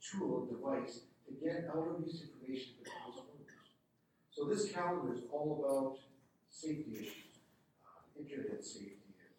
tool, 0.00 0.42
and 0.42 0.50
device 0.50 1.00
to 1.26 1.32
get 1.44 1.64
elder 1.72 1.96
abuse 1.96 2.22
information 2.22 2.74
to 2.78 2.90
people's 2.90 3.16
homes. 3.16 3.31
So 4.32 4.48
this 4.48 4.72
calendar 4.72 5.12
is 5.12 5.28
all 5.28 5.60
about 5.60 6.00
safety 6.48 7.04
issues, 7.04 7.44
uh, 7.84 8.00
internet 8.16 8.64
safety, 8.64 9.12
and 9.12 9.36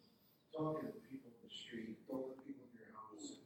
talking 0.54 0.86
to 0.86 1.02
people 1.10 1.34
in 1.34 1.42
the 1.42 1.50
street, 1.50 1.98
don't 2.06 2.30
let 2.30 2.38
people 2.46 2.62
in 2.70 2.78
your 2.78 2.94
house. 2.94 3.42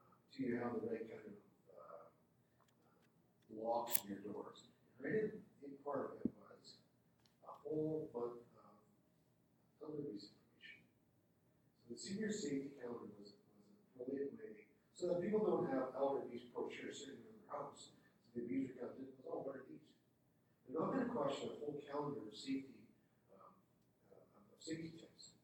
uh, 0.00 0.16
you 0.40 0.56
have 0.56 0.80
the 0.80 0.88
right 0.88 1.04
kind 1.04 1.20
of, 1.28 1.36
uh, 1.68 2.08
locks 3.60 4.00
in 4.08 4.16
your 4.16 4.24
doors? 4.24 4.72
Right 4.96 5.36
in, 5.36 5.44
in 5.68 5.76
part 5.84 6.16
of 6.16 6.24
it 6.24 6.32
was 6.32 6.80
a 7.44 7.52
whole 7.52 8.08
month 8.16 8.40
of 8.56 9.92
abuse 10.00 10.32
information. 10.32 10.80
So 11.84 11.92
the 11.92 12.00
senior 12.00 12.32
safety 12.32 12.72
calendar 12.80 13.12
was, 13.20 13.36
was 13.36 13.68
a 13.68 14.00
brilliant 14.00 14.32
way, 14.40 14.64
so 14.96 15.12
that 15.12 15.20
people 15.20 15.44
don't 15.44 15.68
have 15.76 15.92
elder 15.92 16.24
abuse 16.24 16.48
brochures 16.56 17.04
sitting 17.04 17.20
in 17.20 17.36
their 17.36 17.52
house. 17.52 17.92
So 18.32 18.40
the 18.40 18.48
abuser 18.48 18.80
comes 18.80 18.96
in, 18.96 19.12
goes, 19.20 19.44
oh? 19.44 19.75
They're 20.66 20.82
not 20.82 20.92
gonna 20.92 21.08
question 21.14 21.54
a 21.54 21.56
whole 21.62 21.78
calendar 21.78 22.26
of 22.26 22.34
safety, 22.34 22.90
um, 23.32 23.54
uh, 24.10 24.52
of 24.52 24.58
safety 24.58 24.92
tips, 24.98 25.38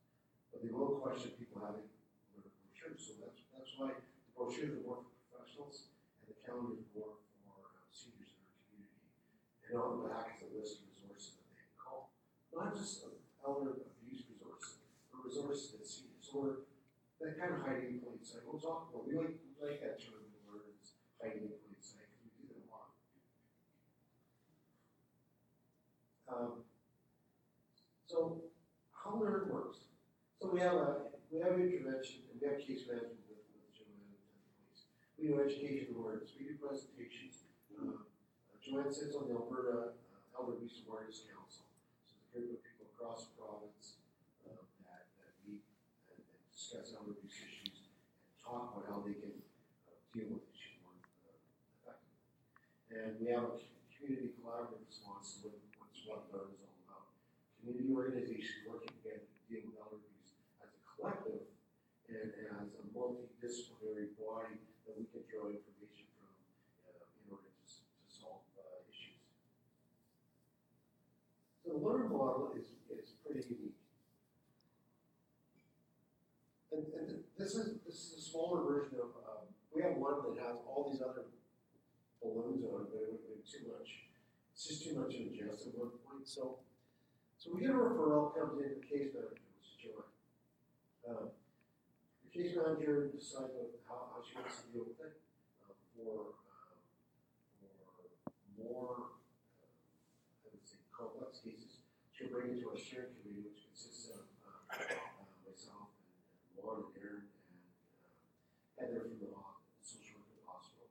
but 0.50 0.60
they 0.66 0.74
will 0.74 0.98
question 0.98 1.38
people 1.38 1.62
having 1.62 1.86
brochures, 2.34 3.00
so 3.06 3.12
that's, 3.22 3.46
that's 3.54 3.72
why 3.78 3.94
the 3.94 4.30
brochures 4.34 4.76
are 4.76 4.82
more 4.82 5.06
for 5.06 5.14
professionals, 5.30 5.94
and 6.20 6.34
the 6.34 6.38
calendar 6.42 6.74
is 6.74 6.90
more 6.90 7.22
for 7.22 7.70
uh, 7.70 7.86
seniors 7.94 8.34
in 8.34 8.42
our 8.42 8.58
community. 8.66 9.06
And 9.70 9.78
on 9.78 10.02
the 10.02 10.10
back 10.10 10.34
is 10.34 10.42
a 10.42 10.50
list 10.50 10.82
of 10.82 10.90
resources 10.90 11.38
that 11.38 11.46
they 11.54 11.62
can 11.62 11.74
call, 11.78 12.10
not 12.50 12.74
just 12.74 13.06
uh, 13.06 13.14
elder 13.46 13.78
abuse 13.78 14.26
resources, 14.26 14.82
but 15.14 15.22
resources 15.22 15.78
that 15.78 15.86
seniors, 15.86 16.26
we're, 16.34 16.66
that 17.22 17.38
kind 17.38 17.54
of 17.54 17.62
hiding 17.62 17.96
in 17.96 18.02
plain 18.02 18.18
sight, 18.26 18.42
we'll 18.42 18.58
talk 18.58 18.90
about, 18.90 19.06
we 19.06 19.14
like, 19.14 19.38
we 19.38 19.54
like 19.62 19.78
that 19.78 20.02
term 20.02 20.26
in 20.26 20.34
words, 20.50 20.98
hiding 21.22 21.46
in 21.46 21.54
plain 21.62 21.78
sight, 21.78 22.10
because 22.10 22.26
we 22.26 22.34
do 22.42 22.50
that 22.50 22.58
a 22.58 22.68
lot. 22.72 22.90
Um, 26.32 26.64
so, 28.08 28.48
how 29.22 29.30
learn 29.30 29.46
works. 29.46 29.86
So 30.42 30.50
we 30.50 30.58
have 30.58 30.74
a, 30.74 31.14
we 31.30 31.38
have 31.38 31.54
intervention, 31.54 32.26
and 32.26 32.42
we 32.42 32.44
have 32.50 32.58
case 32.58 32.90
management 32.90 33.22
with, 33.30 33.46
with 33.54 33.70
Joanne 33.70 34.10
and 34.10 34.18
the 34.18 34.42
police. 34.58 34.90
We 35.14 35.30
do 35.30 35.38
education 35.38 35.94
awareness, 35.94 36.34
we 36.34 36.50
do 36.50 36.58
presentations. 36.58 37.46
Uh, 37.70 38.02
Joanne 38.58 38.90
sits 38.90 39.14
on 39.14 39.30
the 39.30 39.38
Alberta 39.38 39.94
uh, 39.94 40.34
Elder 40.34 40.58
Abuse 40.58 40.82
Awareness 40.82 41.22
Council. 41.30 41.70
So 42.02 42.18
it's 42.18 42.18
a 42.18 42.30
group 42.34 42.58
of 42.58 42.60
people 42.66 42.90
across 42.90 43.30
the 43.30 43.38
province 43.38 44.02
um, 44.50 44.66
that, 44.86 45.06
that 45.22 45.34
meet 45.46 45.62
and, 46.10 46.18
and 46.18 46.42
discuss 46.50 46.94
elder 46.98 47.14
abuse 47.14 47.38
issues 47.38 47.86
and 47.86 47.94
talk 48.42 48.74
about 48.74 48.90
how 48.90 48.98
they 49.06 49.14
can 49.14 49.34
uh, 49.86 49.94
deal 50.10 50.34
with 50.34 50.46
issues 50.50 50.82
more 50.82 50.98
uh, 50.98 51.38
effectively. 51.78 52.26
And 52.90 53.10
we 53.22 53.30
have 53.30 53.54
a 53.54 53.62
community 53.94 54.34
collaborative 54.42 54.82
response 54.86 55.42
what, 55.46 55.54
what's 55.78 56.02
what 56.06 56.26
Learn 56.34 56.54
is 56.54 56.62
all 56.66 56.74
about. 56.86 57.14
Community 57.62 57.90
organizations 57.90 58.66
working 58.66 58.91
deal 59.52 59.68
with 59.68 59.76
elder 59.76 60.00
abuse 60.00 60.32
as 60.64 60.72
a 60.72 60.80
collective 60.88 61.44
and 62.08 62.32
as 62.56 62.72
a 62.72 62.82
multidisciplinary 62.96 64.16
body 64.16 64.56
that 64.88 64.96
we 64.96 65.04
can 65.12 65.20
draw 65.28 65.52
information 65.52 66.08
from 66.16 66.32
uh, 66.88 67.04
in 67.20 67.28
order 67.28 67.52
to, 67.52 67.64
to 67.68 68.08
solve 68.08 68.48
uh, 68.56 68.88
issues. 68.88 69.20
So 71.60 71.76
the 71.76 71.80
Learn 71.84 72.08
model 72.08 72.56
is, 72.56 72.72
is 72.88 73.12
pretty 73.20 73.44
unique. 73.44 73.76
And, 76.72 76.88
and 76.96 77.08
this 77.36 77.52
is, 77.52 77.76
this 77.84 77.96
is 78.08 78.08
a 78.16 78.22
smaller 78.24 78.64
version 78.64 78.96
of, 79.04 79.12
um, 79.20 79.52
we 79.68 79.84
have 79.84 80.00
one 80.00 80.24
that 80.24 80.40
has 80.40 80.56
all 80.64 80.88
these 80.88 81.04
other 81.04 81.28
balloons 82.24 82.64
on 82.64 82.88
it, 82.88 82.88
but 82.88 83.04
it 83.04 83.08
would 83.12 83.24
been 83.28 83.44
too 83.44 83.68
much. 83.68 84.08
It's 84.56 84.64
just 84.64 84.88
too 84.88 84.96
much 84.96 85.12
to 85.12 85.28
ingest 85.28 85.68
at 85.68 85.76
one 85.76 85.92
point, 86.00 86.24
so. 86.24 86.64
So 87.42 87.50
we 87.50 87.66
get 87.66 87.70
a 87.70 87.74
referral, 87.74 88.30
comes 88.30 88.62
in, 88.62 88.78
the 88.78 88.86
case 88.86 89.10
manager, 89.10 89.42
which 89.58 89.66
is 89.66 89.74
Joanne. 89.82 90.14
Um, 91.10 91.34
the 92.22 92.30
case 92.30 92.54
manager 92.54 93.10
decides 93.10 93.50
how, 93.82 94.14
how 94.14 94.22
she 94.22 94.38
wants 94.38 94.62
to 94.62 94.70
deal 94.70 94.86
with 94.86 95.02
it, 95.02 95.18
um, 95.66 95.74
for, 95.90 96.38
um, 96.46 96.78
for 97.58 98.46
more, 98.54 99.18
uh, 99.58 99.66
I 99.66 100.54
would 100.54 100.62
say 100.62 100.86
complex 100.94 101.42
cases. 101.42 101.82
She'll 102.14 102.30
bring 102.30 102.54
it 102.54 102.62
to 102.62 102.70
our 102.70 102.78
steering 102.78 103.10
committee, 103.18 103.42
which 103.42 103.66
consists 103.66 104.14
of, 104.14 104.22
um, 104.46 104.62
uh, 104.78 105.26
myself 105.42 105.90
and 105.98 106.62
Juan 106.62 106.94
and 106.94 106.94
Aaron 106.94 107.26
and, 107.26 107.58
uh, 108.06 108.14
Heather 108.78 109.02
from 109.10 109.18
the 109.18 109.34
ho- 109.34 109.58
social 109.82 110.22
work 110.22 110.30
at 110.30 110.38
the 110.38 110.46
hospital, 110.46 110.86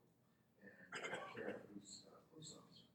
and 0.68 0.76
uh, 1.00 1.16
Karen, 1.32 1.64
who's 1.72 2.04
a 2.12 2.20
police 2.28 2.60
officer. 2.60 2.92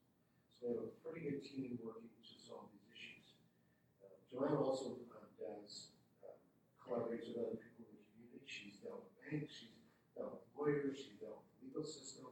So 0.52 0.68
we 0.68 0.76
have 0.76 0.92
a 0.92 1.00
pretty 1.00 1.24
good 1.24 1.40
team 1.40 1.80
working 1.80 2.12
to 2.12 2.34
solve 2.36 2.68
these 2.68 2.84
issues. 2.92 3.32
Uh, 4.04 4.12
Joanne 4.36 4.60
also 4.60 5.00
uh, 5.16 5.24
does, 5.40 5.96
uh, 6.20 6.36
collaborates 6.76 7.32
with 7.32 7.40
other 7.40 7.56
people 7.56 7.88
in 7.88 7.96
the 7.96 8.04
community. 8.12 8.44
She's 8.44 8.76
dealt 8.84 9.08
with 9.08 9.16
banks, 9.24 9.48
she's 9.48 9.72
dealt 10.12 10.44
with 10.44 10.52
lawyers, 10.52 11.00
she's 11.00 11.16
dealt 11.16 11.40
with 11.40 11.48
the 11.56 11.72
legal 11.72 11.80
system. 11.88 12.28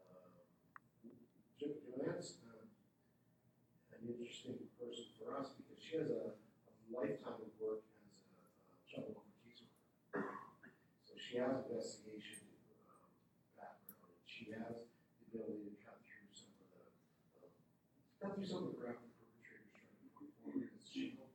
Um, 0.00 0.32
Joanne's 1.60 2.40
um, 2.48 2.72
an 3.92 4.08
interesting 4.08 4.64
person 4.80 5.12
for 5.20 5.36
us 5.36 5.52
because 5.60 5.76
she 5.76 6.00
has 6.00 6.08
a, 6.08 6.32
a 6.32 6.72
lifetime 6.88 7.36
of 7.36 7.52
work 7.60 7.84
as 7.84 8.00
a, 8.32 8.40
a 8.40 8.80
child 8.88 9.12
welfare 9.12 9.44
caseworker. 9.44 10.24
So 11.04 11.20
she 11.20 11.36
has 11.36 11.68
investigation 11.68 12.48
um, 12.88 13.12
background, 13.60 14.08
and 14.08 14.24
she 14.24 14.56
has 14.56 14.72
the 14.88 15.36
ability 15.36 15.68
to 15.68 15.76
cut 15.84 16.00
through 16.00 16.32
some 16.32 16.48
of 16.56 16.64
the, 16.72 16.80
um, 17.44 17.52
cut 18.24 18.30
through 18.40 18.48
some 18.48 18.64
of 18.64 18.72
the 18.72 18.80
crap 18.80 19.04
the 19.04 19.12
perpetrators 19.20 19.68
try 19.76 19.84
to 19.84 20.08
put 20.16 20.32
forward 20.40 20.64
as 20.72 20.80
shield. 20.90 21.28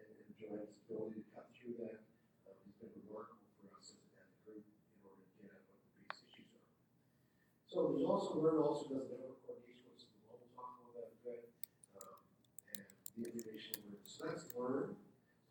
And, 0.00 0.08
and 0.24 0.32
Joanne's 0.40 0.72
ability 0.88 1.22
to 1.22 1.24
cut 1.36 1.46
through 1.54 1.78
that 1.84 2.02
um, 2.48 2.56
has 2.64 2.74
been 2.80 2.90
remarkable 3.06 3.46
for 3.60 3.70
us 3.78 3.94
as, 3.94 4.02
as 4.18 4.26
a 4.26 4.38
group 4.42 4.64
in 4.66 5.00
order 5.06 5.22
to 5.22 5.30
get 5.38 5.52
at 5.54 5.62
what 5.70 5.78
the 5.78 5.90
base 6.00 6.20
issues 6.26 6.50
are. 6.56 6.66
So 7.70 7.94
there's 7.94 8.05
also, 8.16 8.40
Learn 8.40 8.56
also 8.64 8.88
does 8.88 9.12
network 9.12 9.44
coordination, 9.44 9.92
which 9.92 10.08
is, 10.08 10.16
we'll 10.24 10.40
talk 10.56 10.80
about 10.80 10.96
that 10.96 11.12
bit, 11.20 11.52
um, 12.00 12.16
and 12.72 12.80
the 13.12 13.28
information 13.28 13.76
learned. 13.84 14.08
So 14.08 14.24
that's 14.24 14.48
Learn, 14.56 14.96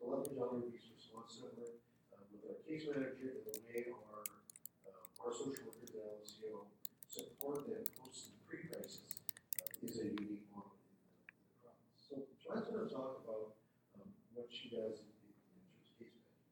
the 0.02 0.10
Lethbridge 0.10 0.42
Elder 0.42 0.66
Abuse 0.66 0.90
Response 0.98 1.46
Network, 1.46 1.78
um, 2.18 2.26
with 2.34 2.42
our 2.50 2.58
case 2.66 2.90
manager 2.90 3.38
and 3.38 3.46
the 3.46 3.54
way 3.70 3.86
our, 3.94 4.26
um, 4.90 5.06
our 5.22 5.30
social 5.30 5.62
workers 5.70 5.94
at 5.94 6.26
LCO 6.26 6.74
support 7.06 7.70
them 7.70 7.86
post 8.02 8.34
and 8.34 8.42
pre-crisis 8.50 9.06
uh, 9.62 9.86
is 9.86 10.02
a 10.02 10.10
unique 10.18 10.50
model 10.50 10.74
in 10.74 10.90
the, 10.90 11.38
in 11.38 11.46
the 11.46 11.58
province. 11.62 12.02
So 12.02 12.26
Joanne's 12.42 12.66
gonna 12.66 12.90
talk 12.90 13.22
about, 13.22 13.62
um, 13.94 14.10
what 14.34 14.50
she 14.50 14.74
does 14.74 15.06
in, 15.06 15.14
in 15.14 15.38
terms 15.38 15.86
of 15.86 16.02
case 16.02 16.18
management. 16.18 16.50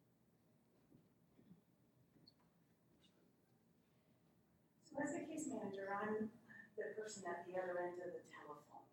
So 4.93 5.01
as 5.01 5.17
a 5.17 5.25
case 5.25 5.49
manager, 5.49 5.89
I'm 5.89 6.29
the 6.77 6.93
person 7.13 7.29
at 7.29 7.45
the 7.45 7.53
other 7.53 7.77
end 7.77 8.01
of 8.01 8.09
the 8.09 8.25
telephone. 8.25 8.89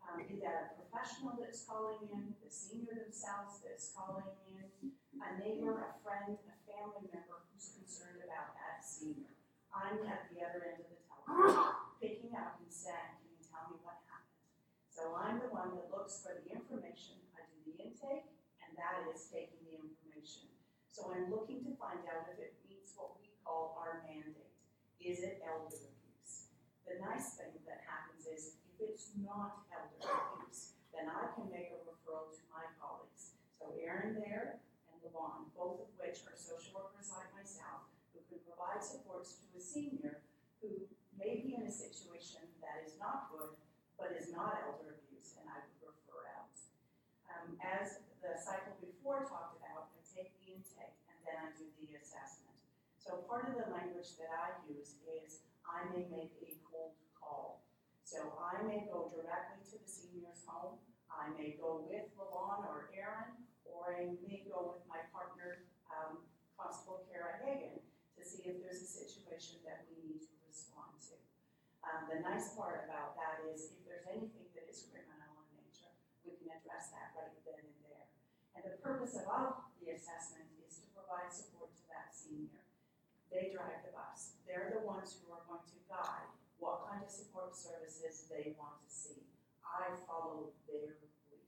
Um, 0.00 0.24
be 0.24 0.40
that 0.40 0.72
a 0.72 0.80
professional 0.80 1.36
that's 1.36 1.68
calling 1.68 2.00
in, 2.08 2.32
the 2.40 2.48
senior 2.48 2.96
themselves 2.96 3.60
that's 3.60 3.92
calling 3.92 4.24
in, 4.48 4.96
a 5.20 5.28
neighbor, 5.36 5.76
a 5.76 5.92
friend, 6.00 6.40
a 6.48 6.56
family 6.64 7.04
member 7.12 7.44
who's 7.52 7.76
concerned 7.76 8.24
about 8.24 8.56
that 8.56 8.80
senior. 8.80 9.36
I'm 9.68 10.00
at 10.08 10.32
the 10.32 10.40
other 10.40 10.64
end 10.64 10.80
of 10.80 10.88
the 10.88 11.00
telephone, 11.04 12.00
picking 12.00 12.32
up 12.32 12.56
and 12.56 12.72
saying, 12.72 13.20
can 13.20 13.36
you 13.36 13.44
tell 13.44 13.68
me 13.68 13.84
what 13.84 14.00
happened? 14.08 14.48
So 14.88 15.12
I'm 15.12 15.44
the 15.44 15.52
one 15.52 15.76
that 15.76 15.92
looks 15.92 16.24
for 16.24 16.40
the 16.40 16.48
information, 16.48 17.20
I 17.36 17.44
do 17.52 17.68
the 17.68 17.76
intake, 17.84 18.32
and 18.64 18.72
that 18.80 19.04
is 19.12 19.28
taking 19.28 19.60
the 19.68 19.76
information. 19.76 20.48
So 20.88 21.12
I'm 21.12 21.28
looking 21.28 21.68
to 21.68 21.76
find 21.76 22.00
out 22.08 22.32
if 22.32 22.40
it 22.40 22.56
meets 22.64 22.96
what 22.96 23.20
we 23.20 23.28
call 23.44 23.76
our 23.76 24.08
mandate. 24.08 24.56
Is 25.04 25.20
it 25.20 25.44
elder 25.44 25.68
abuse? 25.68 25.97
The 26.88 26.96
nice 27.04 27.36
thing 27.36 27.52
that 27.68 27.84
happens 27.84 28.24
is 28.24 28.56
if 28.72 28.80
it's 28.80 29.12
not 29.20 29.68
elder 29.68 30.00
abuse, 30.00 30.72
then 30.88 31.12
I 31.12 31.28
can 31.36 31.52
make 31.52 31.68
a 31.76 31.84
referral 31.84 32.32
to 32.32 32.42
my 32.48 32.64
colleagues. 32.80 33.36
So 33.60 33.76
Aaron 33.76 34.16
there 34.16 34.64
and 34.88 34.96
Levon, 35.04 35.52
both 35.52 35.84
of 35.84 35.92
which 36.00 36.24
are 36.24 36.32
social 36.32 36.80
workers 36.80 37.12
like 37.12 37.28
myself, 37.36 37.92
who 38.16 38.24
can 38.32 38.40
provide 38.40 38.80
supports 38.80 39.36
to 39.36 39.44
a 39.52 39.60
senior 39.60 40.24
who 40.64 40.88
may 41.20 41.44
be 41.44 41.60
in 41.60 41.68
a 41.68 41.70
situation 41.70 42.48
that 42.64 42.80
is 42.80 42.96
not 42.96 43.28
good, 43.28 43.52
but 44.00 44.16
is 44.16 44.32
not 44.32 44.56
elder 44.64 44.96
abuse, 44.96 45.36
and 45.36 45.44
I 45.44 45.60
would 45.68 45.92
refer 45.92 46.24
out. 46.40 46.56
Um, 47.28 47.60
as 47.60 48.00
the 48.24 48.32
cycle 48.40 48.80
before 48.80 49.28
talked 49.28 49.60
about, 49.60 49.92
I 49.92 50.00
take 50.08 50.32
the 50.40 50.56
intake 50.56 50.96
and 51.12 51.18
then 51.28 51.36
I 51.36 51.48
do 51.52 51.68
the 51.84 52.00
assessment. 52.00 52.56
So 52.96 53.22
part 53.28 53.52
of 53.52 53.60
the 53.60 53.68
language 53.70 54.16
that 54.16 54.32
I 54.32 54.56
use 54.66 54.98
is 55.04 55.44
I 55.68 55.84
may 55.94 56.08
make 56.10 56.32
a 56.42 56.57
So 58.08 58.40
I 58.40 58.64
may 58.64 58.88
go 58.88 59.12
directly 59.12 59.60
to 59.68 59.76
the 59.76 59.84
senior's 59.84 60.40
home, 60.48 60.80
I 61.12 61.28
may 61.36 61.60
go 61.60 61.84
with 61.84 62.08
Levon 62.16 62.64
or 62.64 62.88
Aaron, 62.96 63.36
or 63.68 63.92
I 64.00 64.16
may 64.24 64.48
go 64.48 64.72
with 64.72 64.80
my 64.88 65.04
partner, 65.12 65.68
um, 65.92 66.24
Constable 66.56 67.04
Kara 67.12 67.36
Hagan, 67.44 67.84
to 68.16 68.22
see 68.24 68.48
if 68.48 68.64
there's 68.64 68.80
a 68.80 68.88
situation 68.88 69.60
that 69.68 69.84
we 69.92 70.00
need 70.08 70.24
to 70.24 70.32
respond 70.48 70.96
to. 71.04 71.20
Um, 71.84 72.08
the 72.08 72.24
nice 72.24 72.56
part 72.56 72.88
about 72.88 73.12
that 73.20 73.44
is 73.44 73.76
if 73.76 73.84
there's 73.84 74.08
anything 74.08 74.48
that 74.56 74.64
is 74.64 74.88
criminal 74.88 75.44
in 75.44 75.60
nature, 75.60 75.92
we 76.24 76.32
can 76.40 76.48
address 76.48 76.88
that 76.96 77.12
right 77.12 77.36
then 77.44 77.60
and 77.60 77.78
there. 77.84 78.08
And 78.56 78.62
the 78.72 78.80
purpose 78.80 79.20
of 79.20 79.28
all 79.28 79.68
the 79.84 79.92
assessment 79.92 80.48
is 80.64 80.80
to 80.80 80.88
provide 80.96 81.28
support 81.28 81.76
to 81.76 81.84
that 81.92 82.08
senior. 82.16 82.64
They 83.28 83.52
drive 83.52 83.84
the 83.84 83.92
bus. 83.92 84.40
They're 84.48 84.72
the 84.72 84.80
ones 84.80 85.20
who 85.20 85.28
are 85.28 85.44
going 85.44 85.68
to 85.68 85.78
guide 85.84 86.27
what 86.58 86.86
kind 86.90 87.02
of 87.02 87.10
support 87.10 87.54
services 87.54 88.26
they 88.26 88.54
want 88.58 88.82
to 88.82 88.90
see. 88.90 89.22
I 89.62 89.94
follow 90.06 90.54
their 90.66 90.98
lead. 91.30 91.46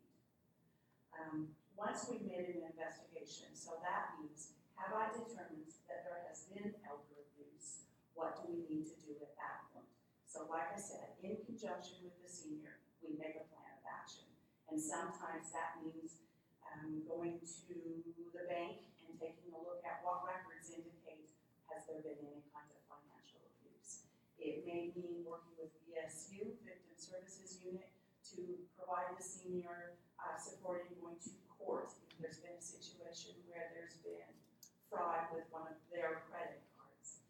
Um, 1.15 1.55
once 1.75 2.07
we've 2.07 2.25
made 2.25 2.47
an 2.55 2.63
investigation, 2.71 3.53
so 3.55 3.81
that 3.83 4.15
means, 4.19 4.55
have 4.79 4.95
I 4.95 5.11
determined 5.11 5.73
that 5.91 6.07
there 6.07 6.23
has 6.31 6.47
been 6.47 6.73
elder 6.87 7.27
abuse? 7.27 7.91
What 8.15 8.39
do 8.39 8.53
we 8.53 8.65
need 8.69 8.87
to 8.87 8.97
do 9.03 9.19
at 9.19 9.35
that 9.37 9.69
point? 9.75 9.91
So 10.31 10.47
like 10.47 10.71
I 10.71 10.79
said, 10.79 11.19
in 11.25 11.43
conjunction 11.43 12.07
with 12.07 12.15
the 12.23 12.31
senior, 12.31 12.79
we 13.03 13.19
make 13.19 13.35
a 13.35 13.47
plan 13.51 13.81
of 13.81 13.85
action. 13.89 14.31
And 14.71 14.79
sometimes 14.79 15.51
that 15.51 15.83
means 15.83 16.23
um, 16.63 17.03
going 17.09 17.43
to 17.43 17.75
the 18.31 18.47
bank 18.47 18.87
and 19.03 19.19
taking 19.19 19.51
a 19.51 19.59
look 19.59 19.83
at 19.83 20.07
what 20.07 20.23
records 20.23 20.71
indicate 20.71 21.35
has 21.67 21.83
there 21.91 21.99
been 21.99 22.23
any 22.23 22.47
kind 22.55 22.71
of 22.71 22.79
financial 22.87 23.43
abuse. 23.43 24.07
It 24.41 24.65
may 24.65 24.89
mean 24.97 25.21
working 25.29 25.53
with 25.61 25.69
VSU, 25.85 26.57
Victim 26.65 26.97
Services 26.97 27.61
Unit, 27.61 27.93
to 28.33 28.41
provide 28.73 29.13
the 29.15 29.23
senior 29.23 30.01
uh, 30.17 30.41
support 30.41 30.89
in 30.89 30.97
going 31.05 31.21
to 31.21 31.31
court 31.61 31.93
if 32.09 32.17
there's 32.17 32.41
been 32.41 32.57
a 32.57 32.65
situation 32.65 33.37
where 33.47 33.69
there's 33.77 34.01
been 34.01 34.33
fraud 34.89 35.29
with 35.31 35.45
one 35.53 35.69
of 35.69 35.77
their 35.93 36.25
credit 36.33 36.65
cards. 36.75 37.21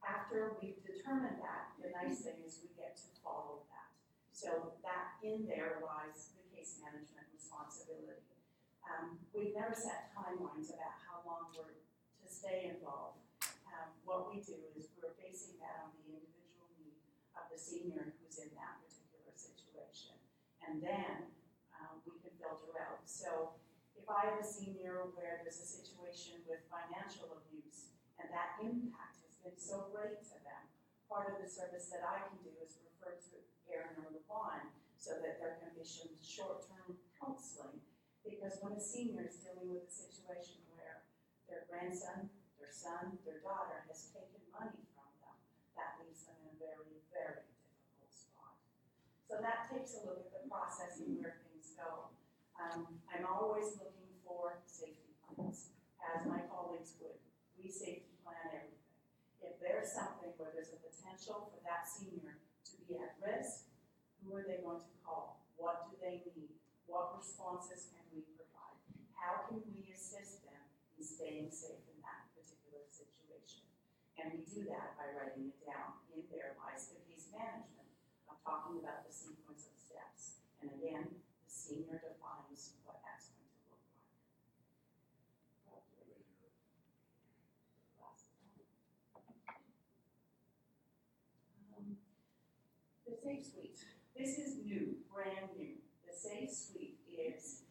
After 0.00 0.56
we've 0.58 0.80
determined 0.80 1.44
that, 1.44 1.76
the 1.78 1.92
nice 1.92 2.24
thing 2.24 2.40
is 2.42 2.64
we 2.64 2.72
get 2.74 2.96
to 2.96 3.08
follow 3.20 3.68
that. 3.68 3.92
So 4.32 4.74
that 4.82 5.20
in 5.20 5.44
there 5.44 5.84
lies 5.84 6.32
the 6.34 6.44
case 6.48 6.80
management 6.80 7.28
responsibility. 7.30 8.24
Um, 8.84 9.20
we've 9.32 9.52
never 9.52 9.72
set 9.72 10.12
timelines 10.12 10.72
about 10.72 10.96
how 11.00 11.24
long 11.24 11.52
we're 11.52 11.72
to 11.72 12.28
stay 12.28 12.72
involved. 12.72 13.20
Um, 13.68 13.94
what 14.04 14.28
we 14.28 14.40
do 14.44 14.58
is 14.76 14.92
we're 15.00 15.16
basing 15.16 15.56
that 15.60 15.86
on 15.86 15.92
the 16.02 16.12
individual 16.12 16.68
need 16.76 16.98
of 17.36 17.48
the 17.48 17.53
senior 17.64 18.12
who's 18.20 18.36
in 18.36 18.52
that 18.60 18.84
particular 18.84 19.32
situation. 19.32 20.20
And 20.60 20.84
then 20.84 21.32
um, 21.72 22.04
we 22.04 22.20
can 22.20 22.36
filter 22.36 22.76
out. 22.76 23.08
So 23.08 23.56
if 23.96 24.04
I 24.04 24.28
have 24.28 24.36
a 24.36 24.44
senior 24.44 25.08
where 25.16 25.40
there's 25.40 25.64
a 25.64 25.64
situation 25.64 26.44
with 26.44 26.60
financial 26.68 27.32
abuse 27.32 27.96
and 28.20 28.28
that 28.28 28.60
impact 28.60 29.24
has 29.24 29.40
been 29.40 29.56
so 29.56 29.88
great 29.88 30.20
to 30.28 30.36
them, 30.44 30.68
part 31.08 31.32
of 31.32 31.40
the 31.40 31.48
service 31.48 31.88
that 31.88 32.04
I 32.04 32.28
can 32.28 32.36
do 32.44 32.52
is 32.60 32.76
refer 32.84 33.16
to 33.16 33.34
Aaron 33.72 33.96
or 34.04 34.12
Levon 34.12 34.76
so 35.00 35.16
that 35.24 35.40
there 35.40 35.56
can 35.60 35.72
be 35.72 35.84
some 35.84 36.12
short-term 36.20 37.00
counseling. 37.16 37.80
Because 38.24 38.60
when 38.60 38.76
a 38.76 38.80
senior 38.80 39.24
is 39.24 39.40
dealing 39.40 39.72
with 39.72 39.88
a 39.88 39.92
situation 39.92 40.64
where 40.72 41.04
their 41.48 41.68
grandson, 41.68 42.32
their 42.56 42.72
son, 42.72 43.20
their 43.24 43.40
daughter 43.44 43.84
has 43.88 44.08
taken 44.12 44.40
money 44.48 44.84
from 44.96 45.12
them, 45.20 45.36
that 45.76 46.00
leaves 46.00 46.24
them 46.24 46.40
in 46.44 46.52
a 46.52 46.56
very, 46.56 47.04
very. 47.12 47.53
So 49.34 49.42
that 49.42 49.66
takes 49.66 49.98
a 49.98 50.06
look 50.06 50.22
at 50.22 50.30
the 50.30 50.46
process 50.46 51.02
and 51.02 51.18
where 51.18 51.42
things 51.42 51.74
go. 51.74 52.14
Um, 52.54 53.02
I'm 53.10 53.26
always 53.26 53.74
looking 53.82 54.14
for 54.22 54.62
safety 54.62 55.10
plans, 55.26 55.74
as 55.98 56.22
my 56.22 56.46
colleagues 56.46 56.94
would. 57.02 57.18
We 57.58 57.66
safety 57.66 58.14
plan 58.22 58.54
everything. 58.54 58.94
If 59.42 59.58
there's 59.58 59.90
something 59.90 60.30
where 60.38 60.54
there's 60.54 60.70
a 60.70 60.78
potential 60.78 61.50
for 61.50 61.58
that 61.66 61.82
senior 61.82 62.38
to 62.38 62.74
be 62.86 62.94
at 63.02 63.18
risk, 63.18 63.66
who 64.22 64.38
are 64.38 64.46
they 64.46 64.62
going 64.62 64.78
to 64.78 64.94
call? 65.02 65.42
What 65.58 65.90
do 65.90 65.98
they 65.98 66.22
need? 66.30 66.54
What 66.86 67.18
responses 67.18 67.90
can 67.90 68.06
we 68.14 68.22
provide? 68.38 68.78
How 69.18 69.50
can 69.50 69.66
we 69.74 69.90
assist 69.90 70.46
them 70.46 70.62
in 70.94 71.02
staying 71.02 71.50
safe 71.50 71.82
in 71.90 71.98
that 72.06 72.30
particular 72.38 72.86
situation? 72.86 73.66
And 74.14 74.30
we 74.30 74.46
do 74.46 74.62
that 74.70 74.94
by 74.94 75.10
writing 75.10 75.50
it 75.50 75.58
down. 75.66 75.98
In 76.14 76.22
there 76.30 76.54
lies 76.62 76.86
the 76.94 77.02
case 77.02 77.26
management. 77.34 77.83
Talking 78.44 78.84
about 78.84 79.08
the 79.08 79.12
sequence 79.12 79.64
of 79.72 79.76
steps. 79.80 80.44
And 80.60 80.70
again, 80.76 81.08
the 81.08 81.48
senior 81.48 81.96
defines 81.96 82.76
what 82.84 83.00
that's 83.00 83.32
going 83.32 83.48
to 83.48 83.56
look 83.72 83.80
like. 87.96 88.20
Um, 91.72 91.96
The 93.08 93.16
Safe 93.16 93.48
Suite, 93.48 93.80
this 94.12 94.36
is 94.36 94.60
new, 94.60 95.00
brand 95.08 95.48
new. 95.56 95.80
The 96.04 96.12
Safe 96.12 96.52
Suite 96.52 97.00
is 97.08 97.64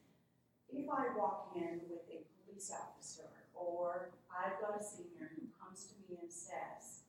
if 0.73 0.89
I 0.89 1.13
walk 1.15 1.53
in 1.55 1.85
with 1.85 2.01
a 2.09 2.25
police 2.41 2.73
officer 2.73 3.29
or 3.53 4.09
I've 4.33 4.59
got 4.59 4.73
a 4.79 4.83
senior 4.83 5.29
who 5.37 5.45
comes 5.61 5.85
to 5.85 5.93
me 6.09 6.17
and 6.19 6.31
says, 6.31 7.05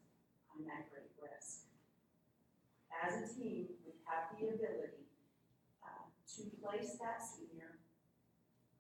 I'm 0.53 0.69
at. 0.69 0.94
As 2.95 3.19
a 3.19 3.27
team, 3.27 3.75
we 3.85 3.93
have 4.07 4.31
the 4.39 4.55
ability 4.55 5.11
uh, 5.83 6.07
to 6.37 6.43
place 6.63 6.97
that 7.03 7.19
senior, 7.19 7.83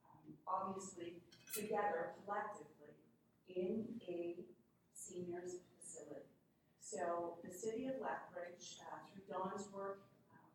um, 0.07 0.38
obviously 0.46 1.18
together 1.53 2.14
collectively, 2.22 2.94
in 3.48 3.98
a 4.09 4.38
seniors 4.94 5.62
facility. 5.77 6.31
So 6.81 7.38
the 7.42 7.53
city 7.53 7.87
of 7.87 7.98
Lethbridge, 7.98 8.79
uh, 8.87 9.03
through 9.11 9.27
Dawn's 9.27 9.66
work, 9.74 10.07
um, 10.31 10.46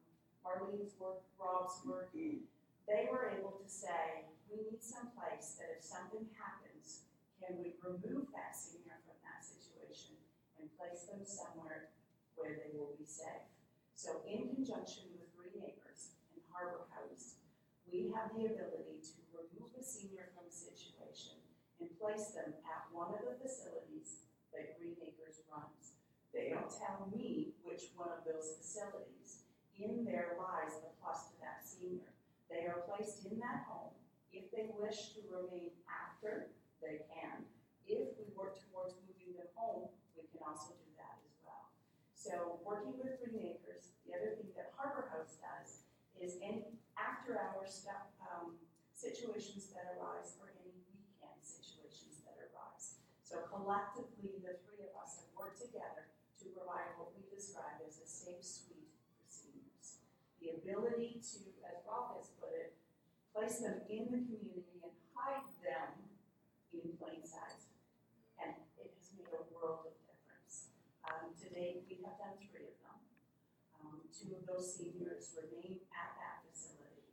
Marlene's 0.43 0.95
work, 0.99 1.21
Rob's 1.39 1.81
work, 1.85 2.09
they 2.13 3.05
were 3.11 3.29
able 3.37 3.59
to 3.61 3.69
say, 3.69 4.25
we 4.49 4.65
need 4.65 4.81
some 4.81 5.13
place 5.13 5.61
that 5.61 5.77
if 5.77 5.85
something 5.85 6.25
happens, 6.33 7.05
can 7.37 7.61
we 7.61 7.77
remove 7.85 8.33
that 8.33 8.57
senior 8.57 8.97
from 9.05 9.19
that 9.21 9.45
situation 9.45 10.17
and 10.57 10.73
place 10.73 11.05
them 11.05 11.21
somewhere 11.21 11.93
where 12.39 12.55
they 12.55 12.71
will 12.71 12.95
be 12.95 13.03
safe? 13.03 13.43
So 13.99 14.23
in 14.23 14.47
conjunction 14.55 15.11
with 15.11 15.27
Green 15.35 15.59
Acres 15.59 16.15
and 16.31 16.39
Harbor 16.47 16.87
House, 16.95 17.43
we 17.83 18.07
have 18.15 18.31
the 18.31 18.47
ability 18.47 19.03
to 19.03 19.19
remove 19.35 19.75
a 19.75 19.83
senior 19.83 20.31
from 20.31 20.47
a 20.47 20.55
situation 20.55 21.35
and 21.83 21.91
place 21.99 22.31
them 22.31 22.55
at 22.63 22.87
one 22.95 23.11
of 23.11 23.27
the 23.27 23.35
facilities 23.35 24.23
that 24.55 24.79
Green 24.79 24.95
Acres 25.03 25.43
runs. 25.51 25.99
They 26.31 26.55
don't 26.55 26.71
tell 26.71 27.11
me 27.11 27.59
which 27.59 27.91
one 27.99 28.15
of 28.15 28.23
those 28.23 28.55
facilities. 28.55 29.43
In 29.75 30.07
there 30.07 30.39
lies 30.39 30.79
the 30.79 30.95
plus 31.03 31.31
to 31.31 31.35
that 31.43 31.67
senior. 31.67 32.15
They 32.47 32.67
are 32.67 32.87
placed 32.87 33.27
in 33.27 33.39
that 33.43 33.67
home. 33.67 33.95
If 34.31 34.51
they 34.51 34.71
wish 34.79 35.15
to 35.15 35.23
remain 35.27 35.75
after, 35.87 36.51
they 36.79 37.03
can. 37.11 37.43
If 37.87 38.15
we 38.15 38.31
work 38.35 38.59
towards 38.69 38.95
moving 39.07 39.35
them 39.35 39.49
home, 39.55 39.89
we 40.15 40.23
can 40.29 40.39
also 40.45 40.75
do. 40.77 40.88
So 42.19 42.59
working 42.67 42.99
with 42.99 43.15
Green 43.23 43.55
Acres, 43.55 43.95
the 44.03 44.11
other 44.11 44.35
thing 44.35 44.51
that 44.59 44.75
Harbor 44.75 45.07
House 45.07 45.39
does 45.39 45.87
is 46.19 46.35
any 46.43 46.75
after-hour 46.99 47.63
stuff, 47.63 48.11
um, 48.19 48.59
situations 48.91 49.71
that 49.71 49.95
arise 49.95 50.35
or 50.43 50.51
any 50.59 50.83
weekend 50.91 51.39
situations 51.39 52.19
that 52.27 52.35
arise. 52.35 52.99
So 53.23 53.47
collectively, 53.47 54.35
the 54.43 54.59
three 54.67 54.83
of 54.83 54.91
us 54.99 55.23
have 55.23 55.31
worked 55.31 55.63
together 55.63 56.11
to 56.43 56.51
provide 56.51 56.91
what 56.99 57.15
we 57.15 57.23
describe 57.31 57.79
as 57.87 58.03
a 58.03 58.07
safe 58.07 58.43
suite 58.43 58.91
for 59.15 59.23
seniors. 59.31 60.03
The 60.43 60.59
ability 60.59 61.23
to, 61.23 61.39
as 61.71 61.79
Rob 61.87 62.19
has 62.19 62.35
put 62.35 62.51
it, 62.51 62.75
place 63.31 63.63
them 63.63 63.79
in 63.87 64.11
the 64.11 64.19
community 64.27 64.75
and 64.83 64.91
hide 65.15 65.47
them 65.63 66.03
in 66.75 66.99
plain 66.99 67.23
sight. 67.23 67.63
And 68.43 68.59
it 68.75 68.91
has 68.91 69.07
made 69.15 69.31
a 69.31 69.47
world 69.55 69.87
of 69.87 69.95
difference. 70.03 70.75
To 71.59 71.65
date, 71.67 71.83
we 71.91 71.99
have 72.07 72.15
done 72.15 72.39
three 72.39 72.71
of 72.71 72.79
them. 72.79 73.03
Um, 73.83 74.07
two 74.15 74.31
of 74.31 74.47
those 74.47 74.79
seniors 74.79 75.35
remain 75.35 75.83
at 75.91 76.15
that 76.15 76.47
facility. 76.47 77.11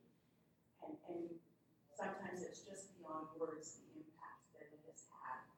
And, 0.87 0.95
and 1.11 1.43
sometimes 1.91 2.47
it's 2.47 2.63
just 2.63 2.95
beyond 2.95 3.35
words, 3.43 3.83
the 3.83 4.07
impact 4.07 4.47
that 4.55 4.71
it 4.71 4.79
has 4.87 5.03
had 5.11 5.51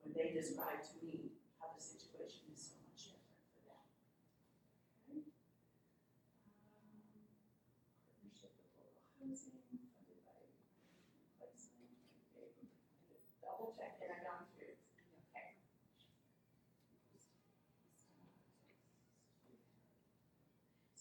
when 0.00 0.16
they 0.16 0.32
describe 0.32 0.80
to 0.80 0.96
me 1.04 1.36
how 1.60 1.76
the 1.76 1.84
situation 1.84 2.48
is 2.56 2.72
so 2.72 2.80
much 2.88 3.12
different 3.12 3.36
for 3.52 3.60
them. 3.68 3.84
Okay. 5.12 5.28
Um, 6.88 7.28
Partnership 8.16 8.56
with 8.56 8.72
local 8.80 9.12
housing, 9.20 9.60
funded 9.92 10.24
by 10.24 10.40
placement, 11.36 12.00
okay, 12.32 12.48
I 12.48 13.12
did 13.12 13.20
double 13.44 13.76
check 13.76 14.00
that 14.00 14.08
I 14.08 14.24
got 14.24 14.48
through, 14.56 14.80
okay. 15.20 15.60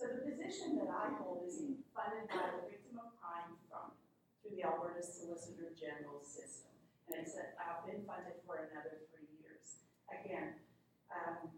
So 0.02 0.10
the 0.10 0.41
position 0.52 0.76
that 0.84 0.92
I 0.92 1.16
hold 1.16 1.48
is 1.48 1.64
funded 1.96 2.28
by 2.28 2.52
the 2.52 2.68
Victim 2.68 3.00
of 3.00 3.16
Crime 3.24 3.56
Fund 3.72 3.96
through 4.44 4.60
the 4.60 4.68
Alberta 4.68 5.00
Solicitor 5.00 5.72
General 5.80 6.20
system. 6.20 6.76
And 7.08 7.24
it's, 7.24 7.40
uh, 7.40 7.80
been 7.88 8.04
funded 8.04 8.36
for 8.44 8.68
another 8.68 9.00
three 9.08 9.32
years. 9.40 9.88
Again, 10.12 10.60
um, 11.08 11.56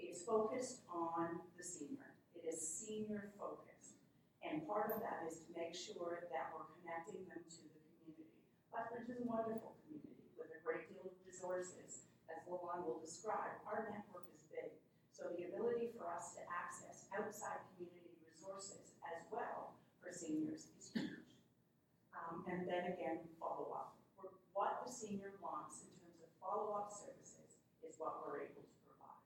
it's 0.00 0.24
focused 0.24 0.88
on 0.88 1.44
the 1.60 1.60
senior. 1.60 2.16
It 2.32 2.48
is 2.48 2.56
senior 2.56 3.28
focused. 3.36 4.00
And 4.40 4.64
part 4.64 4.88
of 4.88 5.04
that 5.04 5.28
is 5.28 5.44
to 5.44 5.52
make 5.52 5.76
sure 5.76 6.32
that 6.32 6.56
we're 6.56 6.64
connecting 6.80 7.28
them 7.28 7.44
to 7.44 7.60
the 7.60 7.80
community. 7.92 8.32
Lethbridge 8.72 9.12
is 9.12 9.20
a 9.20 9.28
wonderful 9.28 9.76
community 9.84 10.32
with 10.32 10.48
a 10.56 10.60
great 10.64 10.88
deal 10.88 11.04
of 11.04 11.12
resources, 11.28 12.08
as 12.32 12.40
Levon 12.48 12.88
will 12.88 13.04
describe. 13.04 13.60
Our 13.68 13.92
network 13.92 14.32
is 14.32 14.40
big. 14.48 14.80
So 15.12 15.28
the 15.36 15.52
ability 15.52 15.92
for 15.92 16.08
us 16.08 16.32
to 16.40 16.42
access 16.48 17.04
outside 17.12 17.62
community 17.76 17.97
well 19.32 19.74
for 20.02 20.12
seniors 20.12 20.68
is 20.78 20.90
huge. 20.92 21.28
Um, 22.14 22.44
and 22.50 22.68
then 22.68 22.92
again, 22.92 23.20
follow 23.40 23.72
up. 23.74 23.94
What 24.52 24.82
the 24.86 24.92
senior 24.92 25.32
wants 25.42 25.86
in 25.86 25.94
terms 26.02 26.18
of 26.18 26.28
follow-up 26.42 26.90
services 26.90 27.62
is 27.86 27.94
what 27.98 28.26
we're 28.26 28.42
able 28.42 28.66
to 28.66 28.76
provide. 28.82 29.22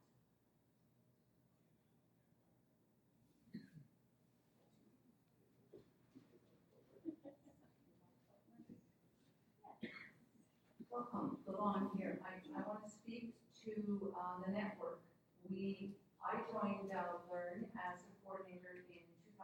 Welcome, 10.90 11.38
Levon 11.48 11.96
here. 11.96 12.20
I, 12.20 12.36
I 12.52 12.60
want 12.68 12.84
to 12.84 12.90
speak 12.90 13.32
to, 13.64 14.12
uh, 14.12 14.44
the 14.44 14.52
network. 14.52 15.00
We, 15.48 15.96
I 16.20 16.36
joined, 16.52 16.92
uh, 16.92 17.24
Learn 17.32 17.64
as 17.72 18.04
a 18.04 18.12
coordinator 18.20 18.81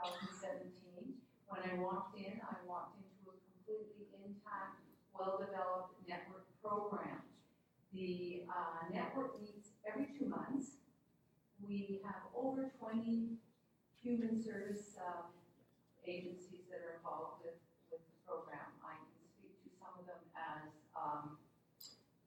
in 0.04 0.10
two 0.14 0.30
thousand 0.30 0.30
seventeen. 0.38 1.04
When 1.48 1.62
I 1.64 1.74
walked 1.80 2.18
in, 2.18 2.38
I 2.44 2.54
walked 2.68 3.00
into 3.00 3.32
a 3.32 3.36
completely 3.40 4.12
intact, 4.20 4.84
well-developed 5.16 5.96
network 6.06 6.44
program. 6.62 7.24
The, 7.92 8.44
uh, 8.52 8.92
network 8.92 9.40
meets 9.40 9.72
every 9.88 10.12
two 10.12 10.28
months. 10.28 10.76
We 11.64 12.00
have 12.04 12.28
over 12.36 12.70
twenty 12.78 13.40
human 13.98 14.38
service, 14.38 14.94
um, 15.02 15.32
agencies 16.06 16.68
that 16.70 16.80
are 16.84 16.96
involved 17.02 17.42
with, 17.42 17.58
with 17.90 18.00
the 18.06 18.16
program. 18.22 18.70
I 18.84 18.94
can 18.94 19.24
speak 19.36 19.58
to 19.66 19.70
some 19.82 19.92
of 19.98 20.06
them 20.06 20.22
as, 20.38 20.70
um, 20.94 21.36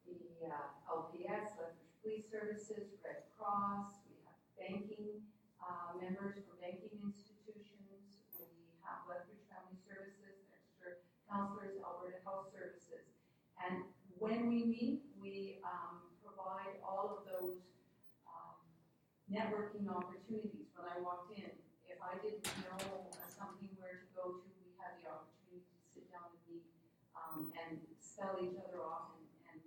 the 0.03 0.51
uh, 0.51 0.75
LPS, 0.91 1.55
Lethbridge 1.55 1.95
Police 2.03 2.27
Services, 2.27 2.99
Red 3.05 3.23
Cross, 3.39 4.03
we 4.11 4.19
have 4.27 4.35
banking, 4.59 5.23
uh, 5.63 5.95
members 5.95 6.43
from 6.43 6.59
banking 6.59 6.91
institutions, 6.99 8.03
we 8.35 8.75
have 8.83 9.07
Lethbridge 9.07 9.45
Family 9.47 9.79
Services, 9.87 10.43
Exeter 10.51 11.05
Counselors, 11.31 11.79
Alberta 11.79 12.19
Health 12.27 12.51
Services. 12.51 13.07
And 13.55 13.87
when 14.19 14.51
we 14.51 14.67
meet, 14.67 15.07
we, 15.15 15.63
um, 15.63 16.11
provide 16.19 16.75
all 16.83 17.07
of 17.07 17.23
those, 17.23 17.63
um, 18.27 18.59
networking 19.31 19.87
opportunities. 19.87 20.67
When 20.75 20.91
I 20.91 20.99
walked 20.99 21.31
in, 21.31 21.55
if 21.87 22.03
I 22.03 22.19
didn't 22.19 22.43
know 22.67 23.07
something 23.31 23.71
where 23.79 24.03
to 24.03 24.07
go 24.11 24.43
to, 24.43 24.47
we 24.59 24.75
had 24.75 24.99
the 24.99 25.07
opportunity 25.07 25.63
to 25.63 25.83
sit 25.95 26.11
down 26.11 26.35
and 26.35 26.43
meet, 26.51 26.67
um, 27.15 27.47
and 27.55 27.79
spell 28.03 28.35
each 28.43 28.59
other 28.59 28.83
off 28.83 29.15
and, 29.15 29.25
and 29.55 29.59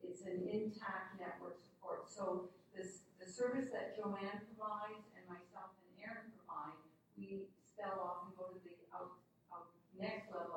it's 0.00 0.24
an 0.24 0.48
intact 0.48 1.20
network 1.20 1.60
support. 1.60 2.08
So 2.08 2.48
this, 2.72 3.04
the 3.20 3.28
service 3.28 3.68
that 3.76 3.92
Joanne 3.92 4.48
provides 4.48 5.04
and 5.12 5.24
myself 5.28 5.76
and 5.76 5.92
Aaron 6.00 6.32
provide, 6.32 6.80
we 7.20 7.52
spell 7.76 8.00
off 8.00 8.18
and 8.26 8.32
go 8.32 8.48
to 8.48 8.58
the 8.64 8.74
out, 8.96 9.20
out 9.52 9.68
next 9.94 10.32
level 10.32 10.55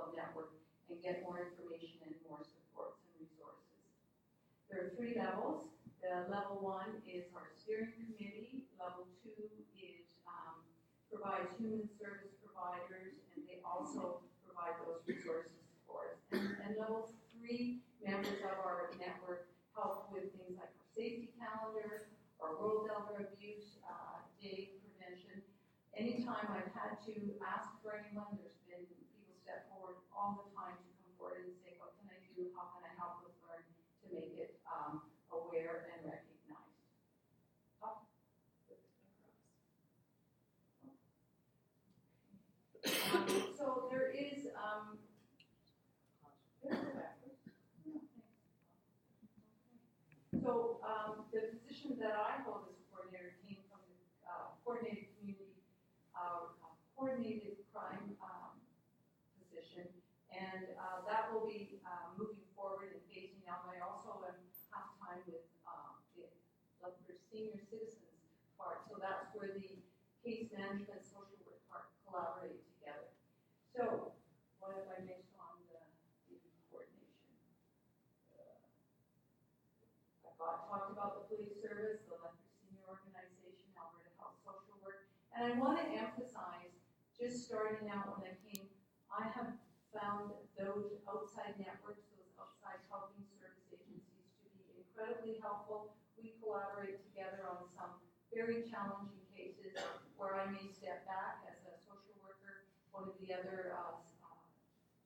get 1.03 1.23
more 1.23 1.39
information 1.39 2.03
and 2.07 2.15
more 2.27 2.43
supports 2.43 2.99
and 3.03 3.12
resources. 3.23 3.79
There 4.67 4.79
are 4.88 4.91
three 4.95 5.15
levels. 5.15 5.71
The 6.03 6.27
level 6.31 6.63
one 6.63 7.03
is 7.03 7.27
our 7.35 7.51
steering 7.59 7.91
committee. 7.95 8.67
Level 8.79 9.07
two 9.19 9.51
is, 9.75 10.07
um, 10.27 10.63
provides 11.12 11.51
human 11.59 11.88
service 11.99 12.31
providers 12.39 13.19
and 13.35 13.43
they 13.47 13.59
also 13.65 14.23
provide 14.45 14.79
those 14.83 15.03
resources 15.07 15.59
for 15.83 16.15
us. 16.15 16.19
And, 16.31 16.55
and 16.63 16.71
level 16.79 17.12
three 17.33 17.83
members 17.99 18.39
of 18.45 18.55
our 18.63 18.91
network 18.95 19.51
help 19.75 20.07
with 20.12 20.31
things 20.39 20.55
like 20.59 20.71
our 20.71 20.88
safety 20.95 21.31
calendar, 21.35 22.12
our 22.39 22.55
World 22.55 22.88
Elder 22.88 23.31
Abuse 23.31 23.79
uh, 23.83 24.23
Day 24.39 24.79
prevention. 24.79 25.43
Anytime 25.95 26.47
I've 26.51 26.71
had 26.71 26.99
to 27.12 27.13
ask 27.43 27.67
for 27.83 27.99
anyone, 27.99 28.39
there's 28.39 28.55
been 28.67 28.88
people 28.88 29.35
step 29.43 29.67
forward 29.67 29.99
all 30.15 30.39
the 30.39 30.47
time 30.55 30.79
to 30.79 30.89
come 31.03 31.12
forward 31.19 31.43
and 31.47 31.55
say, 31.63 31.75
what 31.79 31.95
can 31.99 32.07
I 32.07 32.19
do? 32.35 32.47
How 32.55 32.71
can 32.71 32.88
I 32.88 32.93
help 32.95 33.23
with 33.23 33.35
Learn 33.43 33.63
to 33.65 34.05
make 34.13 34.35
it 34.39 34.59
um, 34.69 35.03
aware 35.31 35.91
and 35.91 36.07
recognized? 36.07 36.79
Up. 37.83 38.07
Um, 43.15 43.27
So 43.57 43.89
there 43.91 44.07
is, 44.12 44.47
um, 44.55 44.97
so, 50.41 50.79
um, 50.85 51.25
the 51.33 51.51
position 51.89 52.06
that 52.06 52.13
I 52.13 52.45
hold 52.45 52.69
as 52.69 52.78
coordinator 52.93 53.34
came 53.41 53.65
from 53.65 53.82
the, 53.89 53.97
uh, 54.30 54.54
coordinated 54.62 55.10
community, 55.17 55.58
uh, 56.13 56.54
coordinated 56.93 57.58
crime, 57.73 58.13
um, 58.21 58.62
position. 59.41 59.89
And, 60.30 60.78
uh, 60.78 61.02
that 61.10 61.34
will 61.34 61.49
be, 61.49 61.82
uh, 61.82 62.13
moving 62.13 62.45
forward 62.56 62.93
and 62.93 63.02
phasing 63.10 63.41
out. 63.49 63.65
I 63.65 63.82
also 63.82 64.21
am 64.21 64.38
half-time 64.69 65.23
with, 65.25 65.49
um, 65.65 65.97
the 66.13 67.17
Senior 67.32 67.65
Citizens 67.69 68.21
part. 68.58 68.86
So 68.88 68.97
that's 69.02 69.34
where 69.34 69.49
the 69.58 69.82
case 70.23 70.52
management, 70.52 71.06
social 71.06 71.41
work 71.45 71.62
part 71.69 71.89
collaborate 72.06 72.62
together. 72.78 73.10
So, 73.73 74.13
what 74.60 74.75
have 74.78 74.89
I 74.93 75.02
missed 75.06 75.34
on 75.39 75.62
the, 75.69 75.80
the 76.30 76.38
coordination? 76.69 77.34
Uh, 78.34 78.62
I 80.25 80.30
got, 80.38 80.69
talked 80.69 80.91
about 80.91 81.30
the 81.30 81.36
police 81.36 81.54
service, 81.62 82.02
the 82.10 82.17
Lethbridge 82.17 82.58
Senior 82.60 82.84
Organization, 82.89 83.69
Alberta 83.78 84.12
Health 84.17 84.41
Social 84.43 84.78
Work. 84.82 85.08
And 85.39 85.47
I 85.47 85.56
want 85.56 85.80
to 85.80 85.88
emphasize, 85.95 86.75
just 87.15 87.47
starting 87.47 87.88
out 87.88 88.12
when 88.12 88.28
I 88.28 88.36
came, 88.43 88.67
I 89.08 89.23
have 89.32 89.56
found 89.95 90.36
those 90.60 90.99
outside 91.08 91.56
networks, 91.56 92.04
those 92.12 92.36
outside 92.36 92.84
helping 92.91 93.23
service 93.39 93.63
agencies 93.71 94.28
to 94.43 94.52
be 94.52 94.67
incredibly 94.84 95.39
helpful. 95.39 95.95
We 96.19 96.36
collaborate 96.43 96.99
together 97.08 97.47
on 97.47 97.71
some 97.71 98.04
very 98.36 98.67
challenging 98.67 99.23
cases 99.32 99.80
where 100.19 100.36
I 100.36 100.52
may 100.52 100.67
step 100.75 101.08
back 101.08 101.47
as 101.47 101.56
a 101.71 101.71
social 101.88 102.19
worker. 102.19 102.67
One 102.91 103.08
of 103.08 103.15
the 103.23 103.32
other, 103.32 103.80
uh, 103.80 103.95
uh, 103.95 104.43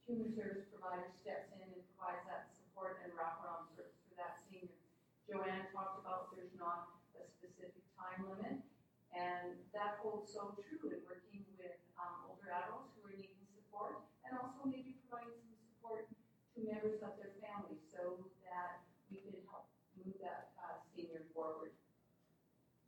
human 0.10 0.34
service 0.34 0.66
providers 0.74 1.14
steps 1.22 1.54
in 1.54 1.62
and 1.62 1.86
provides 1.94 2.26
that 2.26 2.50
support 2.58 3.06
and 3.06 3.14
wraparound 3.14 3.70
service 3.78 4.02
for 4.10 4.18
that 4.18 4.42
senior. 4.50 4.82
Joanne 5.30 5.70
talked 5.70 6.02
about 6.02 6.34
there's 6.34 6.58
not 6.58 6.90
a 7.14 7.22
specific 7.38 7.86
time 7.94 8.26
limit, 8.26 8.73
and 9.14 9.58
that 9.74 10.02
holds 10.02 10.34
so 10.34 10.58
true 10.58 10.90
in 10.90 11.02
working 11.06 11.46
with, 11.58 11.78
um, 12.02 12.26
older 12.30 12.50
adults 12.50 12.94
who 12.98 13.08
are 13.10 13.16
needing 13.16 13.46
support, 13.54 14.02
and 14.26 14.38
also 14.38 14.66
maybe 14.66 14.98
providing 15.06 15.38
some 15.46 15.62
support 15.70 16.10
to 16.54 16.58
members 16.66 17.02
of 17.06 17.14
their 17.22 17.34
family, 17.42 17.78
so 17.94 18.26
that 18.50 18.82
we 19.10 19.22
can 19.22 19.38
help 19.50 19.70
move 19.98 20.18
that, 20.22 20.54
uh, 20.58 20.82
senior 20.94 21.22
forward. 21.34 21.74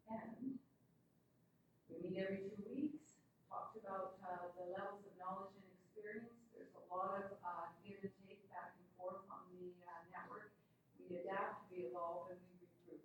And 0.09 0.57
we 1.89 1.95
meet 2.01 2.17
every 2.17 2.49
two 2.49 2.61
weeks, 2.69 3.17
talked 3.49 3.77
about, 3.77 4.17
uh, 4.25 4.49
the 4.57 4.65
levels 4.73 5.05
of 5.05 5.13
knowledge 5.17 5.53
and 5.57 5.65
experience, 5.77 6.33
there's 6.53 6.73
a 6.73 6.83
lot 6.93 7.21
of, 7.21 7.37
uh, 7.45 7.69
give 7.85 8.01
and 8.01 8.13
take 8.25 8.41
back 8.49 8.73
and 8.77 8.89
forth 8.97 9.21
on 9.29 9.45
the 9.53 9.73
network. 10.11 10.51
we 11.09 11.17
adapt, 11.17 11.69
we 11.71 11.85
evolve, 11.85 12.31
and 12.31 12.39
we 12.49 12.65
regroup. 12.65 13.01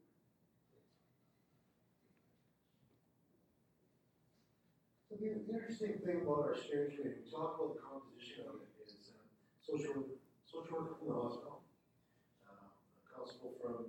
So 5.08 5.16
the, 5.16 5.44
the 5.52 5.69
interesting 5.80 6.04
thing 6.04 6.28
about 6.28 6.44
our 6.44 6.52
steering 6.52 6.92
committee, 6.92 7.24
we 7.24 7.30
talk 7.32 7.56
about 7.56 7.72
the 7.72 7.80
composition 7.80 8.44
of 8.44 8.60
it, 8.60 8.68
is, 8.84 9.16
uh, 9.16 9.24
social, 9.64 9.96
work- 9.96 10.20
social 10.44 10.76
worker 10.76 11.00
from 11.00 11.08
the 11.08 11.16
hospital, 11.16 11.64
uh, 12.44 12.68
a 12.68 13.08
constable 13.08 13.56
from, 13.56 13.88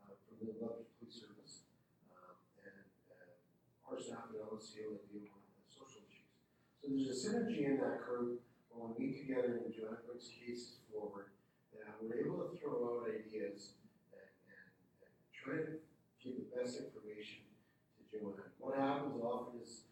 uh, 0.00 0.16
from 0.16 0.34
the 0.40 0.56
Lethbridge 0.56 0.88
Police 0.96 1.20
Service, 1.20 1.68
um, 2.16 2.40
and, 2.64 2.88
uh, 3.12 3.92
our 3.92 4.00
staff 4.00 4.32
at 4.32 4.40
LSU 4.40 4.96
that 4.96 5.12
deal 5.12 5.28
with 5.28 5.44
uh, 5.44 5.68
social 5.68 6.00
issues. 6.08 6.32
So 6.80 6.88
there's 6.88 7.12
a 7.12 7.16
synergy 7.20 7.68
in 7.68 7.76
that 7.84 8.00
group, 8.00 8.40
when 8.72 8.96
we 8.96 9.12
meet 9.12 9.20
together 9.20 9.60
and 9.60 9.68
Joanna 9.68 10.00
brings 10.08 10.32
cases 10.32 10.80
forward, 10.88 11.36
that 11.76 12.00
we're 12.00 12.16
able 12.16 12.48
to 12.48 12.56
throw 12.56 12.80
out 12.96 13.12
ideas 13.12 13.76
and, 14.08 14.24
and, 14.48 14.72
and 15.04 15.12
try 15.36 15.68
to 15.68 15.84
give 16.16 16.40
the 16.40 16.48
best 16.48 16.80
information 16.80 17.44
to 18.00 18.08
Joanna. 18.08 18.48
What 18.56 18.80
happens 18.80 19.20
often 19.20 19.60
is, 19.60 19.89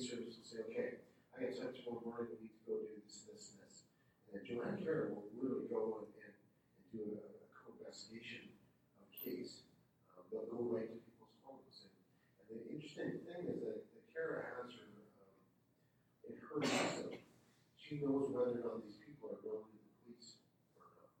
service 0.00 0.36
will 0.36 0.44
say, 0.44 0.60
okay, 0.68 1.00
I 1.32 1.48
got 1.48 1.56
time 1.56 1.72
tomorrow 1.72 2.04
morning, 2.04 2.36
we 2.36 2.48
need 2.48 2.56
to 2.56 2.64
go 2.68 2.80
do 2.84 2.96
this, 3.00 3.24
this, 3.28 3.56
and 3.56 3.64
this. 3.64 3.88
And 4.28 4.30
then 4.36 4.42
Joanna 4.44 4.76
and 4.76 5.12
will 5.12 5.28
literally 5.36 5.68
go 5.72 6.04
and, 6.04 6.10
and, 6.20 6.36
and 6.36 6.84
do 6.92 7.00
a, 7.16 7.20
a 7.20 7.48
co-investigation 7.52 8.52
of 9.00 9.08
a 9.08 9.10
case. 9.12 9.68
Um, 10.12 10.28
they'll 10.28 10.48
go 10.52 10.64
right 10.68 10.88
to 10.88 10.98
people's 11.00 11.36
homes. 11.44 11.88
And, 11.88 11.92
and 12.40 12.46
the 12.60 12.68
interesting 12.72 13.24
thing 13.24 13.42
is 13.48 13.64
that, 13.64 13.88
that 13.88 14.04
Kara 14.12 14.44
has 14.60 14.68
her, 14.76 14.88
um, 15.22 15.36
in 16.28 16.34
her 16.40 16.60
system, 16.60 17.16
she 17.76 18.02
knows 18.02 18.32
whether 18.34 18.58
or 18.58 18.64
not 18.64 18.84
these 18.84 18.98
people 19.00 19.30
are 19.32 19.40
going 19.40 19.64
to 19.64 19.76
the 19.80 19.92
police 20.02 20.42
or 20.76 20.88
not. 20.98 21.12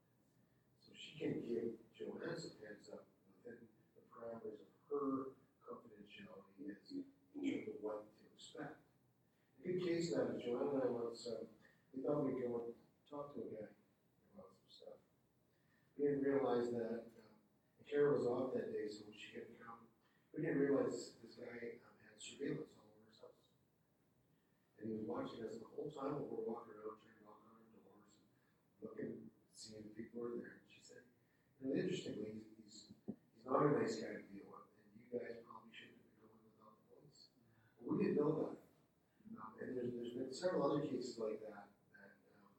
So 0.82 0.90
she 0.92 1.16
can 1.16 1.44
give 1.46 1.76
Joanne's 1.96 2.44
a 2.44 2.52
heads 2.60 2.92
up 2.92 3.08
within 3.30 3.62
the 3.96 4.02
parameters 4.10 4.64
of 4.64 4.70
her 4.90 5.38
confidentiality 5.62 6.72
as 6.72 6.82
in 6.90 7.04
terms 7.36 7.68
of 7.68 7.76
what 7.80 8.04
to 8.16 8.24
expect. 8.34 8.82
A 9.66 9.74
good 9.74 9.82
case 9.82 10.14
of 10.14 10.30
that 10.30 10.38
is 10.38 10.46
Joanne 10.46 10.78
and 10.78 10.78
I 10.78 10.86
once, 10.94 11.26
um, 11.26 11.42
we 11.90 11.98
thought 11.98 12.22
we'd 12.22 12.38
go 12.38 12.70
and 12.70 12.78
talk 13.10 13.34
to 13.34 13.42
a 13.42 13.50
guy 13.50 13.66
about 14.30 14.54
some 14.54 14.70
stuff. 14.70 15.02
We 15.98 16.06
didn't 16.06 16.22
realize 16.22 16.70
that, 16.70 17.10
um, 17.10 18.14
was 18.14 18.30
off 18.30 18.54
that 18.54 18.70
day, 18.70 18.86
so 18.86 19.10
she 19.10 19.34
couldn't 19.34 19.58
come. 19.58 19.82
We 20.30 20.46
didn't 20.46 20.62
realize 20.62 21.18
this 21.18 21.34
guy 21.34 21.82
um, 21.82 21.98
had 21.98 22.14
surveillance 22.14 22.78
all 22.78 22.94
over 22.94 23.10
his 23.10 23.18
house. 23.18 23.42
And 24.78 24.86
he 24.86 25.02
was 25.02 25.02
watching 25.02 25.42
us 25.42 25.58
the 25.58 25.66
whole 25.74 25.90
time 25.90 26.14
while 26.14 26.30
we're 26.30 26.46
walking 26.46 26.78
around, 26.78 27.02
trying 27.02 27.18
to 27.18 27.26
knock 27.26 27.42
on 27.50 27.58
our 27.58 27.66
doors, 27.74 28.06
looking, 28.86 29.34
seeing 29.58 29.82
if 29.82 29.98
people 29.98 30.30
are 30.30 30.34
there. 30.38 30.62
And 30.62 30.70
she 30.70 30.78
said, 30.78 31.02
you 31.58 31.66
know, 31.66 31.74
interestingly, 31.74 32.38
he's, 32.54 32.94
he's, 33.02 33.42
not 33.42 33.66
a 33.66 33.74
nice 33.74 33.98
guy 33.98 34.14
to 34.14 34.22
deal 34.30 34.46
with, 34.46 34.70
and 34.78 34.86
you 34.94 35.10
guys 35.10 35.42
probably 35.42 35.74
shouldn't 35.74 35.98
be 36.06 36.22
going 36.22 36.38
without 36.54 36.78
the 36.78 36.86
police. 36.86 37.34
We 37.82 37.98
didn't 37.98 38.22
know 38.22 38.30
that. 38.46 38.62
Um, 39.36 39.52
and 39.60 39.76
there's, 39.76 39.92
there's 39.92 40.14
been 40.16 40.25
several 40.36 40.68
other 40.68 40.84
cases 40.84 41.16
like 41.16 41.40
that, 41.40 41.72
that, 41.96 42.12
um, 42.28 42.52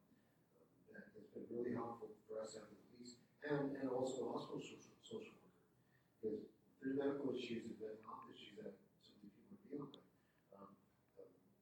that 0.89 1.13
has 1.13 1.29
been 1.29 1.45
really 1.53 1.77
helpful 1.77 2.09
for 2.25 2.41
us 2.41 2.57
have 2.57 2.65
the 2.73 2.77
police, 2.89 3.21
and, 3.45 3.77
and 3.77 3.85
also 3.93 4.25
the 4.25 4.29
hospital 4.33 4.57
social, 4.57 4.81
social 5.05 5.37
worker. 5.37 5.61
Because 6.17 6.41
there's 6.81 6.97
medical 6.97 7.29
issues 7.29 7.69
and 7.69 7.77
mental 7.77 8.01
health 8.01 8.33
issues 8.33 8.57
that 8.65 8.73
some 9.05 9.21
of 9.21 9.29
these 9.29 9.37
people 9.37 9.53
are 9.53 9.61
dealing 9.69 9.93
with. 9.93 10.09
Um, 10.57 10.73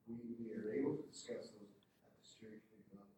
we, 0.07 0.39
we 0.39 0.55
are 0.55 0.71
able 0.71 0.95
to 0.95 1.03
discuss 1.11 1.51
those 1.51 1.83
at 2.07 2.15
the 2.15 2.23
steering 2.23 2.63
committee 2.63 2.95
level. 2.95 3.11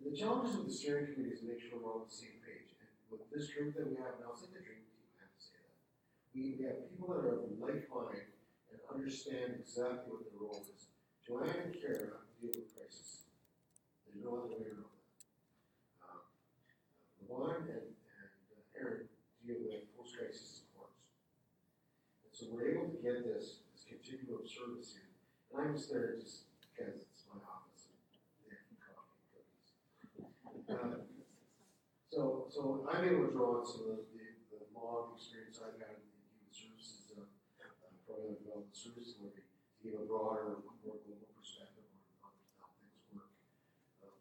And 0.00 0.08
the 0.08 0.16
challenges 0.16 0.56
of 0.56 0.64
the 0.64 0.72
steering 0.72 1.12
committee 1.12 1.36
is 1.36 1.44
to 1.44 1.52
make 1.52 1.60
sure 1.60 1.76
we're 1.76 1.92
all 1.92 2.08
on 2.08 2.08
the 2.08 2.16
same 2.16 2.40
page. 2.40 2.72
And 2.80 2.88
with 3.12 3.28
this 3.28 3.52
group 3.52 3.76
that 3.76 3.84
we 3.84 4.00
have 4.00 4.16
now, 4.24 4.32
it's 4.32 4.40
like 4.40 4.56
the 4.56 4.64
dream 4.64 4.88
team, 4.88 5.04
I 5.20 5.28
have 5.28 5.36
to 5.36 5.42
say 5.44 5.60
that. 5.60 5.76
We, 6.32 6.56
we 6.56 6.64
have 6.64 6.80
people 6.88 7.12
that 7.12 7.28
are 7.28 7.44
of 7.44 7.60
like 7.60 7.84
mind 7.92 8.31
understand 8.90 9.58
exactly 9.58 10.10
what 10.10 10.24
their 10.24 10.38
role 10.40 10.64
is. 10.74 10.88
Joanne 11.26 11.70
and 11.70 11.74
Kara 11.74 12.24
deal 12.40 12.54
with 12.54 12.72
crisis. 12.74 13.28
There's 14.06 14.24
no 14.24 14.42
other 14.42 14.58
way 14.58 14.66
around 14.66 14.90
that. 14.90 15.12
Um, 16.02 16.26
Levon 17.22 17.62
and, 17.70 17.94
and 17.94 18.42
uh, 18.52 18.78
Aaron 18.78 19.06
deal 19.46 19.62
with 19.62 19.86
post-crisis 19.94 20.66
supports. 20.66 20.98
And 22.26 22.32
so 22.34 22.50
we're 22.50 22.74
able 22.74 22.90
to 22.90 23.00
get 23.00 23.22
this, 23.22 23.62
this 23.70 23.86
continuum 23.86 24.42
of 24.42 24.48
service 24.50 24.98
in. 24.98 25.06
And 25.52 25.56
I'm 25.62 25.72
just 25.76 25.92
there 25.92 26.18
just 26.18 26.50
because 26.60 27.06
it's 27.06 27.24
my 27.30 27.38
office 27.44 27.86
and 27.88 27.98
they 28.42 28.56
have 28.56 28.66
coffee 28.98 29.38
and 29.38 29.46
cookies. 29.46 29.70
Uh, 30.66 31.06
So, 32.12 32.44
so 32.52 32.84
I'm 32.92 33.08
able 33.08 33.24
to 33.24 33.32
draw 33.32 33.56
on 33.60 33.64
some 33.64 33.88
of 33.88 34.04
the, 34.12 34.20
the, 34.52 34.60
long 34.76 35.16
experience 35.16 35.56
I've 35.64 35.80
had 35.80 35.96
in 35.96 36.12
the 36.12 36.20
human 36.28 36.52
services, 36.52 37.08
uh, 37.16 37.24
uh, 38.22 38.30
program 38.30 38.38
development 38.38 38.76
service 38.76 39.18
delivery, 39.18 39.42
to 39.42 39.78
give 39.82 39.98
a 39.98 40.06
broader, 40.06 40.62
more 40.62 40.78
global 40.78 41.26
perspective 41.34 41.82
on, 42.22 42.30
on 42.30 42.32
how 42.62 42.70
things 42.78 43.02
work. 43.10 43.34
Um, 44.06 44.14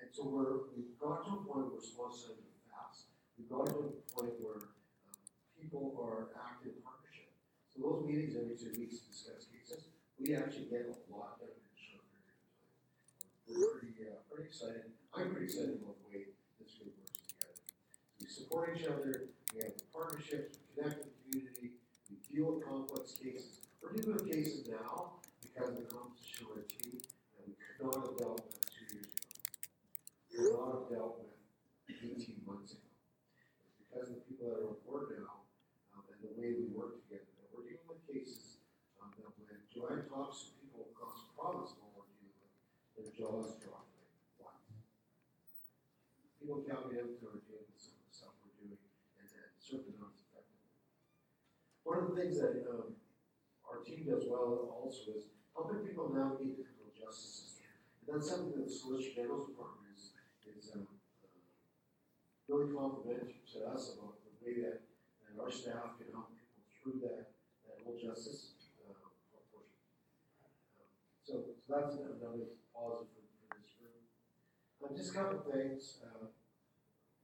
And 0.00 0.08
so 0.08 0.24
we're, 0.24 0.72
we've 0.72 0.96
got 0.96 1.28
to 1.28 1.36
a 1.36 1.40
point 1.44 1.68
where 1.68 1.76
response 1.76 2.24
times 2.24 2.40
are 2.40 2.64
fast. 2.72 3.12
We've 3.36 3.52
got 3.52 3.68
to 3.68 3.92
a 3.92 3.92
point 4.16 4.32
where 4.40 4.72
um, 5.04 5.20
people 5.60 5.92
are 6.00 6.32
active 6.40 6.72
in 6.72 6.80
partnership. 6.80 7.28
So 7.68 7.84
those 7.84 8.08
meetings 8.08 8.32
every 8.32 8.56
two 8.56 8.72
weeks 8.80 9.04
to 9.04 9.12
discuss 9.12 9.44
cases, 9.52 9.92
we 10.16 10.32
actually 10.32 10.72
get 10.72 10.88
a 10.88 10.96
lot 11.12 11.36
done 11.36 11.52
in 11.52 11.68
a 11.68 11.76
short 11.76 12.08
period 12.08 12.32
of 12.32 12.40
time. 12.40 12.64
We're 13.44 13.76
pretty, 13.76 14.08
uh, 14.08 14.24
pretty 14.32 14.48
excited. 14.48 14.88
I'm 15.12 15.30
pretty 15.30 15.52
excited 15.52 15.76
about 15.84 16.00
the 16.00 16.06
way 16.08 16.32
this 16.58 16.80
group 16.80 16.96
works 16.96 17.20
together. 17.28 17.60
We 18.18 18.26
support 18.26 18.72
each 18.74 18.88
other, 18.88 19.30
we 19.54 19.62
have 19.62 19.76
partnerships, 19.92 20.58
we 20.58 20.64
connect 20.74 21.04
with 21.04 21.12
the 21.12 21.17
deal 22.32 22.52
with 22.52 22.64
complex 22.64 23.14
cases. 23.16 23.60
We're 23.82 23.92
dealing 23.96 24.14
with 24.20 24.30
cases 24.30 24.68
now 24.68 25.20
because 25.42 25.70
of 25.70 25.76
the 25.76 25.96
our 25.96 26.62
team 26.68 27.00
that 27.00 27.42
we 27.46 27.54
could 27.56 27.78
not 27.80 27.94
have 27.96 28.16
dealt 28.18 28.42
with 28.44 28.60
two 28.68 28.86
years 28.94 29.10
ago. 29.10 29.26
We 30.28 30.36
Could 30.36 30.52
not 30.54 30.70
have 30.74 30.86
dealt 30.92 31.14
with 31.24 31.32
eighteen 32.04 32.42
months 32.44 32.76
ago. 32.76 32.90
It's 33.64 33.78
because 33.80 34.06
of 34.12 34.14
the 34.20 34.24
people 34.28 34.50
that 34.50 34.60
are 34.60 34.68
on 34.68 34.78
board 34.84 35.14
now, 35.16 35.48
um, 35.96 36.04
and 36.12 36.18
the 36.20 36.32
way 36.36 36.52
we 36.58 36.68
work 36.74 37.00
together, 37.06 37.30
that 37.38 37.48
we're 37.54 37.64
dealing 37.66 37.88
with 37.88 38.02
cases, 38.06 38.60
um, 39.00 39.14
that 39.16 39.26
when 39.38 39.48
Joanne 39.72 40.04
talks 40.10 40.52
to 40.52 40.58
people 40.60 40.84
across 40.92 41.26
the 41.26 41.32
province, 41.38 41.74
what 41.80 41.94
we're 41.96 42.10
dealing 42.18 42.36
with, 42.38 42.52
their 42.98 43.08
jaws 43.14 43.56
drop 43.62 43.88
like? 44.42 44.62
People 46.38 46.60
count 46.66 46.92
me 46.92 46.98
out 47.02 47.08
to 47.18 47.24
our 47.30 47.40
dealing 47.46 47.66
with 47.66 47.82
some 47.82 47.96
of 47.98 48.04
the 48.06 48.14
stuff 48.14 48.34
we're 48.44 48.54
doing, 48.62 48.78
and, 49.18 49.26
and 49.26 49.50
certainly 49.58 49.96
not 49.98 50.12
as 50.14 50.22
effectively. 50.28 50.76
One 51.82 51.98
of 52.04 52.07
things 52.18 52.42
that, 52.42 52.66
um, 52.66 52.98
our 53.62 53.78
team 53.86 54.02
does 54.10 54.26
well 54.26 54.74
also 54.74 55.14
is 55.14 55.30
helping 55.54 55.86
people 55.86 56.10
navigate 56.10 56.58
the 56.58 56.66
criminal 56.66 56.90
justice 56.90 57.46
system. 57.46 57.70
And 58.02 58.18
that's 58.18 58.26
something 58.26 58.58
that 58.58 58.66
the 58.66 58.74
Solicitor 58.74 59.22
General's 59.22 59.46
Department 59.54 59.94
is, 59.94 60.18
is, 60.50 60.74
um, 60.74 60.88
uh, 61.22 61.30
really 62.50 62.74
complimentary 62.74 63.38
to 63.54 63.58
us 63.70 63.94
about 63.94 64.18
the 64.26 64.34
way 64.42 64.58
that, 64.66 64.82
that 64.82 65.36
our 65.38 65.52
staff 65.52 65.94
can 66.00 66.10
help 66.10 66.34
people 66.34 66.64
through 66.74 66.98
that, 67.06 67.30
that 67.68 67.78
whole 67.84 67.94
justice, 67.94 68.58
uh, 68.82 68.98
portion. 69.52 69.78
Um, 70.42 70.50
So, 71.22 71.54
so 71.54 71.70
that's 71.70 71.94
another 72.00 72.56
positive 72.74 73.28
for, 73.44 73.52
for 73.52 73.60
this 73.60 73.76
group. 73.78 73.94
Uh, 74.82 74.96
just 74.96 75.12
a 75.12 75.14
couple 75.14 75.44
things, 75.44 76.00
uh, 76.02 76.32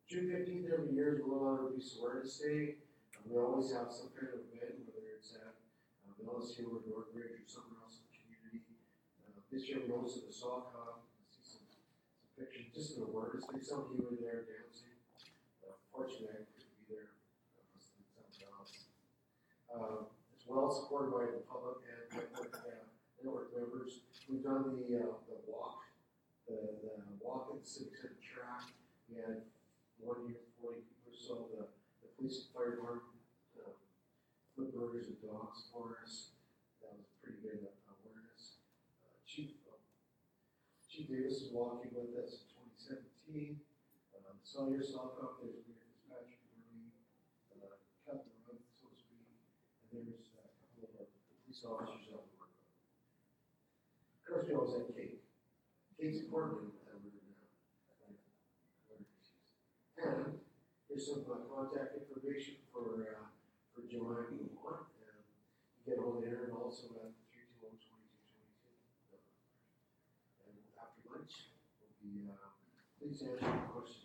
June 0.06 0.28
fifteenth 0.30 0.68
every 0.70 0.92
year 0.92 1.16
is 1.16 1.24
World 1.24 1.48
Elder 1.48 1.68
Abuse 1.72 1.96
Awareness 1.98 2.38
Day. 2.38 2.83
We 3.24 3.40
always 3.40 3.72
have 3.72 3.88
some 3.88 4.12
kind 4.12 4.36
of 4.36 4.44
event, 4.52 4.84
whether 4.84 5.16
it's 5.16 5.32
at, 5.34 5.56
uh, 6.04 6.12
LSU 6.28 6.68
or 6.68 6.84
Northbridge 6.84 7.40
or 7.40 7.48
somewhere 7.48 7.80
else 7.80 8.00
in 8.00 8.04
the 8.08 8.14
community. 8.20 8.60
Uh, 9.24 9.40
this 9.48 9.64
year 9.68 9.80
we 9.84 9.92
hosted 9.92 10.28
a 10.28 10.34
hop, 10.44 11.04
I 11.08 11.24
see 11.32 11.40
some, 11.44 11.64
some 11.68 12.28
pictures, 12.36 12.68
just 12.72 13.00
an 13.00 13.08
awareness 13.08 13.48
thing, 13.48 13.64
some 13.64 13.88
of 13.88 13.96
you 13.96 14.04
were 14.04 14.16
there 14.20 14.44
dancing. 14.44 14.96
Uh, 15.64 15.72
Fortunately, 15.88 16.36
I 16.36 16.44
couldn't 16.52 16.76
be 16.76 16.84
there, 16.90 17.16
something 17.80 18.44
else. 18.44 18.92
Uh, 19.72 20.12
it's 20.36 20.44
well 20.44 20.68
supported 20.68 21.08
by 21.10 21.24
the 21.32 21.40
public 21.48 21.80
and 21.88 22.04
network, 22.12 22.52
uh, 22.60 22.84
network 23.20 23.48
members. 23.56 24.04
We've 24.28 24.44
done 24.44 24.76
the, 24.76 24.84
uh, 25.00 25.16
the 25.32 25.38
walk, 25.48 25.80
the, 26.44 26.76
the 26.84 26.92
walk 27.24 27.56
at 27.56 27.64
the 27.64 27.66
civic 27.68 27.96
center 27.96 28.20
track. 28.20 28.68
We 29.08 29.16
had 29.20 29.48
one 29.96 30.28
year, 30.28 30.44
forty 30.60 30.84
people 30.84 31.08
or 31.08 31.16
so, 31.16 31.34
the, 31.56 31.64
the 32.04 32.08
police 32.20 32.44
and 32.44 32.50
fire 32.52 32.76
department, 32.76 33.08
uh, 33.60 33.72
put 34.56 34.74
burgers 34.74 35.06
and 35.08 35.18
dogs 35.34 35.66
for 35.74 35.98
us. 35.98 36.38
That 36.78 36.94
was 36.94 37.10
pretty 37.18 37.42
good 37.42 37.66
awareness. 37.90 38.62
Uh, 39.02 39.18
Chief, 39.26 39.58
uh, 39.66 39.82
Chief 40.86 41.10
Davis 41.10 41.42
is 41.42 41.50
walking 41.50 41.90
with 41.90 42.14
us 42.14 42.38
in 42.38 42.46
twenty 42.54 42.78
seventeen. 42.78 43.58
Um, 44.14 44.38
saw 44.46 44.70
your 44.70 44.86
up, 45.18 45.42
there's 45.42 45.66
Mayor 45.66 45.82
Fitzpatrick, 45.90 46.38
Murray, 46.54 46.94
uh, 47.58 47.82
Captain 48.06 48.38
Rudd, 48.46 48.62
so 48.78 48.86
to 48.86 48.94
speak. 48.94 49.26
And 49.90 50.06
there's 50.06 50.30
a 50.38 50.46
couple 50.70 51.02
of 51.02 51.10
police 51.42 51.66
officers 51.66 52.14
out 52.14 52.30
there. 52.30 52.46
Of 52.46 54.22
course, 54.22 54.46
we 54.46 54.54
always 54.54 54.72
had 54.78 54.86
cake. 54.94 55.18
Cake's 55.98 56.22
important, 56.30 56.78
and 56.86 57.02
we're, 57.02 57.24
Here's 60.94 61.10
some 61.10 61.26
uh, 61.26 61.42
contact 61.50 61.98
information 61.98 62.62
for, 62.70 63.02
uh, 63.02 63.26
for 63.74 63.82
Joanne 63.90 64.30
if 64.30 64.46
you 64.46 64.54
want. 64.62 64.86
Um, 65.02 65.26
You 65.73 65.73
get 65.86 65.98
hold 66.00 66.16
of 66.16 66.24
Aaron 66.24 66.50
also 66.56 66.96
at 66.96 67.12
three 67.28 67.44
two 67.44 67.60
one 67.60 67.76
twenty-two 67.76 68.24
twenty-two. 68.32 69.20
And 70.48 70.56
after 70.80 71.04
lunch, 71.04 71.52
we'll 71.76 71.92
be, 72.00 72.32
uh, 72.32 72.56
please 72.96 73.20
answer 73.20 73.44
any 73.44 73.68
questions. 73.68 74.00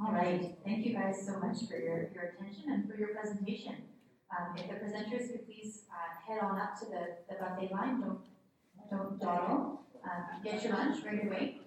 All 0.00 0.12
right, 0.16 0.56
thank 0.64 0.86
you 0.86 0.94
guys 0.94 1.26
so 1.26 1.38
much 1.38 1.68
for 1.68 1.76
your, 1.76 2.08
your 2.14 2.32
attention 2.32 2.72
and 2.72 2.88
for 2.88 2.96
your 2.96 3.08
presentation. 3.08 3.76
Um, 4.32 4.56
if 4.56 4.66
the 4.66 4.74
presenters 4.74 5.30
could 5.30 5.44
please, 5.44 5.82
uh, 5.92 6.16
head 6.26 6.42
on 6.42 6.58
up 6.58 6.78
to 6.80 6.86
the, 6.86 7.18
the 7.28 7.34
buffet 7.38 7.70
line, 7.70 8.00
don't, 8.00 8.20
don't 8.90 9.20
dawdle. 9.20 9.82
Um, 10.04 10.42
get 10.42 10.62
your 10.62 10.72
lunch 10.72 11.04
right 11.04 11.26
away 11.26 11.60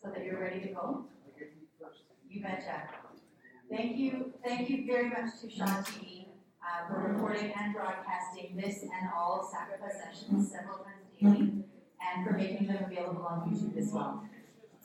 so 0.00 0.10
that 0.10 0.24
you're 0.24 0.40
ready 0.40 0.60
to 0.60 0.68
go. 0.68 1.04
You 2.28 2.42
betcha. 2.42 2.82
Thank 3.70 3.96
you. 3.96 4.32
Thank 4.44 4.68
you 4.68 4.86
very 4.86 5.08
much 5.08 5.40
to 5.40 5.50
Shaw 5.50 5.64
TV 5.64 6.26
uh, 6.62 6.88
for 6.88 7.12
recording 7.12 7.52
and 7.58 7.74
broadcasting 7.74 8.56
this 8.56 8.82
and 8.82 9.10
all 9.16 9.50
SACPA 9.52 9.90
sessions 9.90 10.50
several 10.50 10.78
times 10.78 11.06
daily 11.20 11.64
and 12.00 12.26
for 12.26 12.34
making 12.34 12.66
them 12.66 12.84
available 12.84 13.22
on 13.22 13.50
YouTube 13.50 13.76
as 13.78 13.92
well. 13.92 14.24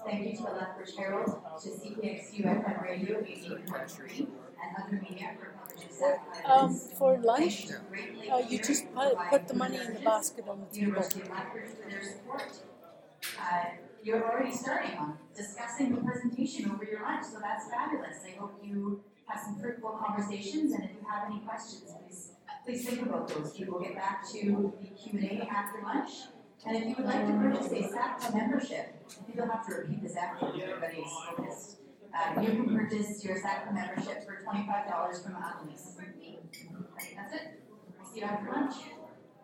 Thank 0.05 0.27
you 0.27 0.35
to 0.37 0.43
the 0.43 0.49
Lethbridge 0.49 0.95
Herald, 0.97 1.41
to 1.61 1.69
CKXU 1.69 2.43
FM 2.43 2.83
Radio 2.83 3.21
88.3, 3.21 4.27
um, 6.45 6.75
for 6.97 7.17
lunch, 7.17 7.67
you 7.67 8.31
uh, 8.31 8.39
you 8.49 8.57
just 8.57 8.93
put, 8.93 9.17
put 9.29 9.47
the 9.47 9.53
money 9.53 9.77
in 9.77 9.93
the 9.93 9.99
basket 9.99 10.45
on 10.47 10.59
the 10.59 10.65
table. 10.65 10.87
University 10.87 11.21
of 11.21 11.29
Lethbridge 11.29 11.71
for 11.81 11.89
their 11.89 12.03
support. 12.03 12.51
Uh, 13.39 13.65
you're 14.03 14.23
already 14.23 14.51
starting 14.51 14.97
on 14.97 15.17
discussing 15.35 15.95
the 15.95 16.01
presentation 16.01 16.71
over 16.71 16.83
your 16.83 17.01
lunch, 17.01 17.25
so 17.25 17.39
that's 17.39 17.69
fabulous. 17.69 18.17
I 18.27 18.37
hope 18.37 18.59
you 18.61 19.01
have 19.27 19.41
some 19.41 19.59
fruitful 19.59 19.91
conversations, 20.05 20.73
and 20.73 20.83
if 20.83 20.91
you 20.91 21.07
have 21.09 21.31
any 21.31 21.39
questions, 21.39 21.91
please, 21.97 22.31
please 22.65 22.85
think 22.85 23.01
about 23.07 23.27
those. 23.29 23.55
We 23.57 23.65
will 23.65 23.79
get 23.79 23.95
back 23.95 24.27
to 24.31 24.73
the 24.81 24.87
Q 24.87 25.19
and 25.19 25.23
A 25.23 25.47
after 25.47 25.81
lunch. 25.81 26.11
And 26.65 26.77
if 26.77 26.83
you 26.89 26.95
would 26.97 27.05
like 27.05 27.27
to 27.27 27.33
purchase 27.33 27.71
a 27.71 27.81
SACPA 27.93 28.35
membership, 28.35 28.95
I 29.09 29.23
think 29.23 29.35
you'll 29.35 29.51
have 29.51 29.67
to 29.67 29.75
repeat 29.75 30.01
this 30.03 30.15
after 30.15 30.47
everybody's 30.47 31.11
focused. 31.27 31.77
Uh, 32.13 32.41
you 32.41 32.47
can 32.49 32.75
purchase 32.77 33.23
your 33.23 33.35
SACPA 33.35 33.73
membership 33.73 34.25
for 34.25 34.43
twenty-five 34.43 34.87
dollars 34.87 35.23
from 35.23 35.35
Annalise. 35.35 35.97
That's 37.15 37.33
it. 37.33 37.63
See 38.13 38.19
you 38.19 38.25
after 38.25 38.51
lunch. 38.51 38.75